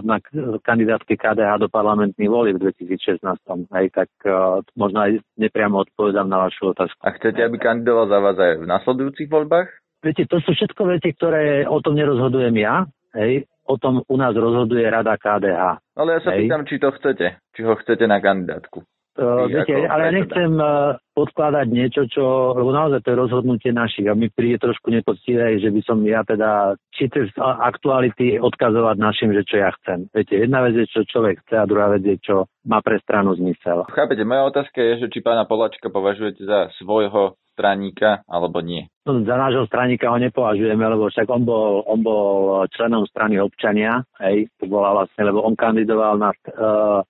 na 0.03 0.19
kandidátke 0.63 1.15
KDH 1.15 1.63
do 1.63 1.69
parlamentných 1.71 2.31
volieb 2.31 2.59
v 2.59 2.71
2016. 2.75 3.27
Hej, 3.75 3.87
tak 3.95 4.11
uh, 4.27 4.63
možno 4.75 5.07
aj 5.07 5.23
nepriamo 5.39 5.83
odpovedám 5.87 6.27
na 6.27 6.47
vašu 6.47 6.75
otázku. 6.75 6.99
A 7.03 7.15
chcete, 7.15 7.43
aby 7.43 7.59
kandidoval 7.59 8.07
za 8.07 8.19
vás 8.19 8.37
aj 8.39 8.55
v 8.63 8.67
nasledujúcich 8.71 9.31
voľbách? 9.31 9.71
Viete, 10.01 10.25
to 10.25 10.41
sú 10.41 10.57
všetko 10.57 10.97
veci, 10.97 11.13
ktoré 11.13 11.69
o 11.69 11.77
tom 11.85 11.93
nerozhodujem 11.93 12.57
ja, 12.57 12.89
hej, 13.21 13.45
o 13.69 13.77
tom 13.77 14.01
u 14.01 14.17
nás 14.17 14.33
rozhoduje 14.33 14.83
Rada 14.89 15.15
KDH. 15.21 15.63
Ale 15.95 16.17
ja 16.17 16.21
sa 16.25 16.33
hej. 16.33 16.49
pýtam, 16.49 16.63
či 16.65 16.81
to 16.81 16.89
chcete, 16.97 17.27
či 17.53 17.61
ho 17.63 17.77
chcete 17.77 18.09
na 18.09 18.19
kandidátku. 18.19 18.81
Uh, 19.21 19.53
viete, 19.53 19.77
ale 19.85 20.09
ja 20.09 20.13
nechcem 20.17 20.57
uh, 20.57 20.97
podkladať 21.13 21.67
niečo, 21.69 22.09
čo, 22.09 22.57
lebo 22.57 22.73
naozaj 22.73 23.05
to 23.05 23.13
je 23.13 23.21
rozhodnutie 23.21 23.69
našich 23.69 24.09
a 24.09 24.17
mi 24.17 24.33
príde 24.33 24.57
trošku 24.57 24.89
nepoctivé, 24.89 25.61
že 25.61 25.69
by 25.69 25.81
som 25.85 26.01
ja 26.09 26.25
teda 26.25 26.81
či 26.97 27.13
cez 27.13 27.29
aktuality 27.37 28.41
odkazovať 28.41 28.97
našim, 28.97 29.37
že 29.37 29.45
čo 29.45 29.61
ja 29.61 29.77
chcem. 29.77 30.09
Viete, 30.17 30.41
jedna 30.41 30.65
vec 30.65 30.73
je, 30.73 30.89
čo 30.89 31.05
človek 31.05 31.45
chce 31.45 31.55
a 31.61 31.69
druhá 31.69 31.93
vec 31.93 32.01
je, 32.01 32.17
čo 32.17 32.49
má 32.65 32.81
pre 32.81 32.97
stranu 33.05 33.37
zmysel. 33.37 33.85
Chápete, 33.93 34.25
moja 34.25 34.49
otázka 34.49 34.81
je, 34.81 35.05
že 35.05 35.13
či 35.13 35.21
pána 35.21 35.45
Polačka 35.45 35.93
považujete 35.93 36.41
za 36.49 36.73
svojho 36.81 37.37
straníka 37.53 38.25
alebo 38.25 38.65
nie? 38.65 38.89
No, 39.05 39.21
za 39.21 39.37
nášho 39.37 39.69
straníka 39.69 40.09
ho 40.09 40.17
nepovažujeme, 40.17 40.81
lebo 40.81 41.13
však 41.13 41.29
on 41.29 41.45
bol, 41.45 41.85
on 41.85 42.01
bol 42.01 42.65
členom 42.73 43.05
strany 43.05 43.37
občania, 43.37 44.01
hej, 44.25 44.49
to 44.57 44.65
bola 44.65 44.97
vlastne, 44.97 45.29
lebo 45.29 45.45
on 45.45 45.53
kandidoval 45.53 46.17
na 46.17 46.33
uh, 46.33 47.05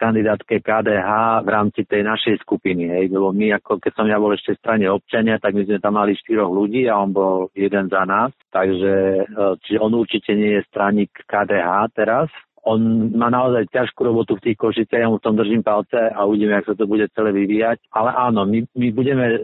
kandidátke 0.00 0.64
KDH 0.64 1.44
v 1.44 1.48
rámci 1.52 1.84
tej 1.84 2.08
našej 2.08 2.40
skupiny. 2.40 2.88
Hej. 2.88 3.12
Lebo 3.12 3.36
my, 3.36 3.60
ako 3.60 3.76
keď 3.76 3.92
som 3.92 4.08
ja 4.08 4.16
bol 4.16 4.32
ešte 4.32 4.56
v 4.56 4.62
strane 4.64 4.86
občania, 4.88 5.36
tak 5.36 5.52
my 5.52 5.68
sme 5.68 5.76
tam 5.76 6.00
mali 6.00 6.16
štyroch 6.16 6.48
ľudí 6.48 6.88
a 6.88 6.96
on 6.96 7.12
bol 7.12 7.52
jeden 7.52 7.92
za 7.92 8.08
nás. 8.08 8.32
Takže 8.48 8.94
e, 9.20 9.22
čiže 9.60 9.78
on 9.84 9.92
určite 9.92 10.32
nie 10.32 10.56
je 10.56 10.66
straník 10.72 11.12
KDH 11.28 11.92
teraz. 11.92 12.32
On 12.60 12.80
má 13.16 13.32
naozaj 13.32 13.72
ťažkú 13.72 14.04
robotu 14.04 14.36
v 14.36 14.52
tých 14.52 14.60
Košiciach, 14.60 15.00
ja 15.00 15.08
mu 15.08 15.16
v 15.16 15.24
tom 15.24 15.32
držím 15.32 15.64
palce 15.64 15.96
a 15.96 16.28
uvidíme, 16.28 16.60
ako 16.60 16.76
sa 16.76 16.80
to 16.84 16.92
bude 16.92 17.08
celé 17.16 17.32
vyvíjať. 17.32 17.88
Ale 17.88 18.12
áno, 18.12 18.44
my, 18.44 18.68
my 18.76 18.88
budeme 18.92 19.26
e, 19.32 19.38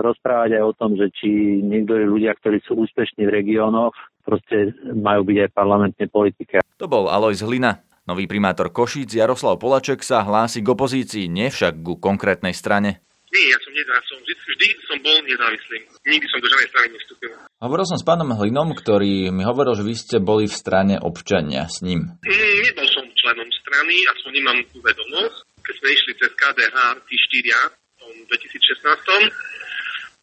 rozprávať 0.00 0.56
aj 0.56 0.64
o 0.64 0.76
tom, 0.76 0.96
že 0.96 1.12
či 1.12 1.60
niektorí 1.60 2.08
ľudia, 2.08 2.32
ktorí 2.36 2.64
sú 2.64 2.80
úspešní 2.80 3.28
v 3.28 3.34
regiónoch, 3.44 3.92
proste 4.24 4.76
majú 4.92 5.28
byť 5.28 5.36
aj 5.44 5.50
parlamentné 5.56 6.04
politike. 6.08 6.60
To 6.80 6.88
bol 6.88 7.08
Alois 7.08 7.40
Hlina. 7.40 7.87
Nový 8.08 8.24
primátor 8.24 8.72
Košíc 8.72 9.12
Jaroslav 9.12 9.60
Polaček 9.60 10.00
sa 10.00 10.24
hlási 10.24 10.64
k 10.64 10.72
opozícii, 10.72 11.28
nevšak 11.28 11.76
ku 11.84 12.00
konkrétnej 12.00 12.56
strane. 12.56 13.04
Nie, 13.28 13.52
ja 13.52 13.58
som, 13.60 13.68
nezá, 13.76 14.00
som 14.08 14.16
vždy, 14.24 14.32
vždy 14.32 14.66
som 14.88 14.96
bol 15.04 15.20
nezávislý. 15.28 15.76
Nikdy 16.08 16.26
som 16.32 16.40
do 16.40 16.48
žiadnej 16.48 16.70
strany 16.72 16.86
nevstúpil. 16.96 17.30
Hovoril 17.60 17.84
som 17.84 18.00
s 18.00 18.08
pánom 18.08 18.32
Hlinom, 18.32 18.72
ktorý 18.72 19.28
mi 19.28 19.44
hovoril, 19.44 19.76
že 19.76 19.84
vy 19.84 19.92
ste 19.92 20.16
boli 20.24 20.48
v 20.48 20.56
strane 20.56 20.96
občania 20.96 21.68
s 21.68 21.84
ním. 21.84 22.16
Mm, 22.24 22.72
nebol 22.72 22.88
som 22.88 23.04
členom 23.12 23.48
strany, 23.60 24.00
aspoň 24.16 24.30
nemám 24.40 24.58
tú 24.72 24.80
vedomosť. 24.80 25.44
Keď 25.60 25.74
sme 25.76 25.88
išli 25.92 26.12
cez 26.16 26.32
KDH, 26.32 26.76
tí 27.12 27.16
štyria, 27.28 27.60
v 28.08 28.24
2016, 28.24 29.28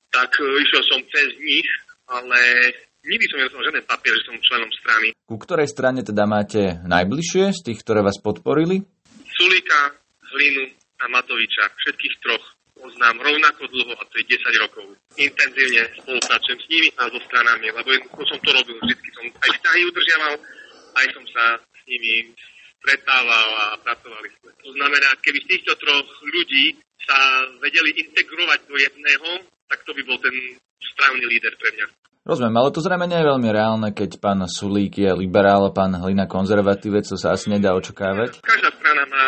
tak 0.09 0.31
e, 0.41 0.45
išiel 0.65 0.81
som 0.89 1.05
cez 1.13 1.37
nich, 1.37 1.69
ale 2.09 2.41
nikdy 3.05 3.25
som 3.29 3.37
nedostal 3.39 3.63
žiaden 3.65 3.85
papier, 3.85 4.13
že 4.17 4.27
som 4.27 4.35
členom 4.41 4.71
strany. 4.73 5.07
Ku 5.29 5.37
ktorej 5.37 5.69
strane 5.69 6.01
teda 6.01 6.25
máte 6.25 6.81
najbližšie 6.83 7.43
z 7.53 7.59
tých, 7.71 7.79
ktoré 7.85 8.01
vás 8.01 8.17
podporili? 8.19 8.81
Sulika, 9.29 9.93
Hlinu 10.33 10.69
a 11.01 11.05
Matoviča, 11.09 11.69
všetkých 11.69 12.15
troch 12.25 12.45
poznám 12.75 13.17
rovnako 13.23 13.65
dlho, 13.71 13.93
a 13.97 14.03
to 14.05 14.15
je 14.21 14.35
10 14.35 14.63
rokov. 14.67 14.85
Intenzívne 15.17 15.83
spolupracujem 16.01 16.59
s 16.59 16.67
nimi 16.69 16.87
a 16.99 17.09
so 17.09 17.19
stranami, 17.25 17.67
lebo 17.71 17.89
som 18.27 18.37
to 18.43 18.49
robil, 18.53 18.77
vždy 18.77 19.09
som 19.15 19.25
aj 19.25 19.49
vzťahy 19.57 19.81
udržiaval, 19.89 20.33
aj 20.99 21.07
som 21.15 21.25
sa 21.33 21.45
s 21.57 21.81
nimi 21.89 22.29
stretával 22.83 23.47
a 23.57 23.65
pracovali 23.81 24.29
sme. 24.37 24.51
To 24.61 24.69
znamená, 24.77 25.09
keby 25.25 25.39
z 25.41 25.49
týchto 25.57 25.73
troch 25.81 26.05
ľudí 26.21 26.77
sa 27.05 27.49
vedeli 27.57 28.05
integrovať 28.05 28.59
do 28.69 28.75
jedného, 28.77 29.29
tak 29.65 29.81
to 29.81 29.91
by 29.97 30.01
bol 30.05 30.17
ten 30.21 30.35
správny 30.93 31.25
líder 31.25 31.53
pre 31.57 31.69
mňa. 31.73 31.87
Rozumiem, 32.25 32.57
ale 32.57 32.73
to 32.73 32.81
zrejme 32.81 33.05
nie 33.05 33.21
je 33.21 33.29
veľmi 33.29 33.49
reálne, 33.53 33.93
keď 33.93 34.17
pán 34.17 34.41
Sulík 34.49 34.97
je 34.97 35.13
liberál 35.13 35.69
a 35.69 35.69
pán 35.69 35.93
Hlina 35.93 36.25
konzervatívec, 36.25 37.05
to 37.05 37.21
sa 37.21 37.37
asi 37.37 37.53
nedá 37.53 37.77
očakávať. 37.77 38.41
Každá 38.41 38.73
strana 38.81 39.05
má, 39.05 39.27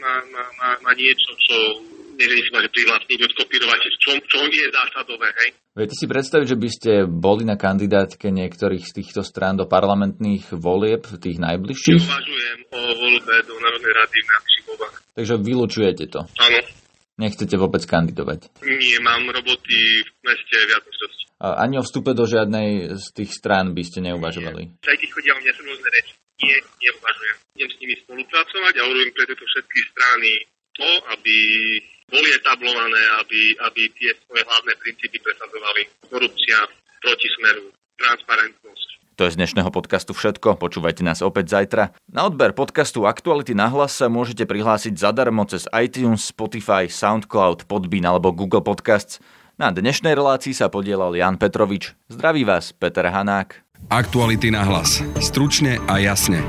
má, 0.00 0.14
má, 0.32 0.44
má, 0.56 0.68
má 0.80 0.92
niečo, 0.96 1.28
čo 1.36 1.84
neviem 2.16 2.40
si 2.40 2.48
máte 2.48 2.72
prihlásiť, 2.72 3.20
odkopírovať, 3.20 3.78
čo, 4.00 4.16
čo 4.24 4.38
je 4.48 4.64
zásadové. 4.72 5.28
Hej? 5.44 5.48
Viete 5.76 5.92
si 5.92 6.08
predstaviť, 6.08 6.46
že 6.48 6.56
by 6.56 6.68
ste 6.72 6.92
boli 7.04 7.44
na 7.44 7.60
kandidátke 7.60 8.32
niektorých 8.32 8.80
z 8.80 8.96
týchto 8.96 9.20
strán 9.20 9.60
do 9.60 9.68
parlamentných 9.68 10.48
volieb, 10.56 11.04
tých 11.04 11.36
najbližších? 11.36 12.00
Uvažujem 12.00 12.58
o 12.72 12.80
voľbe 12.96 13.34
do 13.44 13.54
Národnej 13.60 13.92
rady 13.92 14.16
v 14.24 14.28
najbližších 14.32 14.64
voľbách. 14.72 14.94
Takže 15.20 15.34
vylučujete 15.36 16.04
to? 16.08 16.24
Áno. 16.40 16.60
Nechcete 17.20 17.60
vôbec 17.60 17.84
kandidovať? 17.84 18.48
Nie, 18.64 18.96
mám 19.04 19.28
roboty 19.28 19.76
v 20.00 20.10
meste 20.24 20.56
viac. 20.64 20.80
A 20.88 21.27
ani 21.38 21.78
o 21.78 21.86
vstupe 21.86 22.14
do 22.14 22.26
žiadnej 22.26 22.98
z 22.98 23.06
tých 23.14 23.30
strán 23.30 23.74
by 23.74 23.82
ste 23.86 24.02
neuvažovali? 24.02 24.82
Aj 24.82 24.96
keď 24.98 25.08
chodia 25.14 25.32
o 25.34 25.40
mňa 25.42 25.52
rôzne 25.54 25.88
reči. 25.94 26.12
Nie, 26.38 26.58
neuvažujem. 26.58 27.36
Idem 27.58 27.70
s 27.70 27.76
nimi 27.82 27.94
spolupracovať 28.06 28.74
a 28.78 28.82
urobím 28.86 29.10
pre 29.14 29.24
tieto 29.26 29.42
všetky 29.42 29.80
strany 29.90 30.30
to, 30.78 30.90
aby 31.10 31.36
boli 32.08 32.28
etablované, 32.30 33.02
aby, 33.22 33.40
aby 33.66 33.82
tie 33.98 34.10
svoje 34.22 34.42
hlavné 34.46 34.72
princípy 34.78 35.18
presadzovali. 35.18 35.82
Korupcia, 36.06 36.58
protismeru, 37.02 37.74
transparentnosť. 37.98 38.88
To 39.18 39.26
je 39.26 39.34
z 39.34 39.38
dnešného 39.42 39.74
podcastu 39.74 40.14
všetko. 40.14 40.62
Počúvajte 40.62 41.02
nás 41.02 41.26
opäť 41.26 41.50
zajtra. 41.50 41.90
Na 42.06 42.30
odber 42.30 42.54
podcastu 42.54 43.02
Aktuality 43.02 43.50
na 43.50 43.66
hlas 43.66 43.98
sa 43.98 44.06
môžete 44.06 44.46
prihlásiť 44.46 44.94
zadarmo 44.94 45.42
cez 45.42 45.66
iTunes, 45.74 46.30
Spotify, 46.30 46.86
Soundcloud, 46.86 47.66
Podbean 47.66 48.06
alebo 48.06 48.30
Google 48.30 48.62
Podcasts. 48.62 49.18
Na 49.58 49.74
dnešnej 49.74 50.14
relácii 50.14 50.54
sa 50.54 50.70
podielal 50.70 51.18
Jan 51.18 51.34
Petrovič. 51.34 51.90
Zdraví 52.06 52.46
vás, 52.46 52.70
Peter 52.70 53.02
Hanák. 53.10 53.66
Aktuality 53.90 54.54
na 54.54 54.62
hlas. 54.62 55.02
Stručne 55.18 55.82
a 55.90 55.98
jasne. 55.98 56.46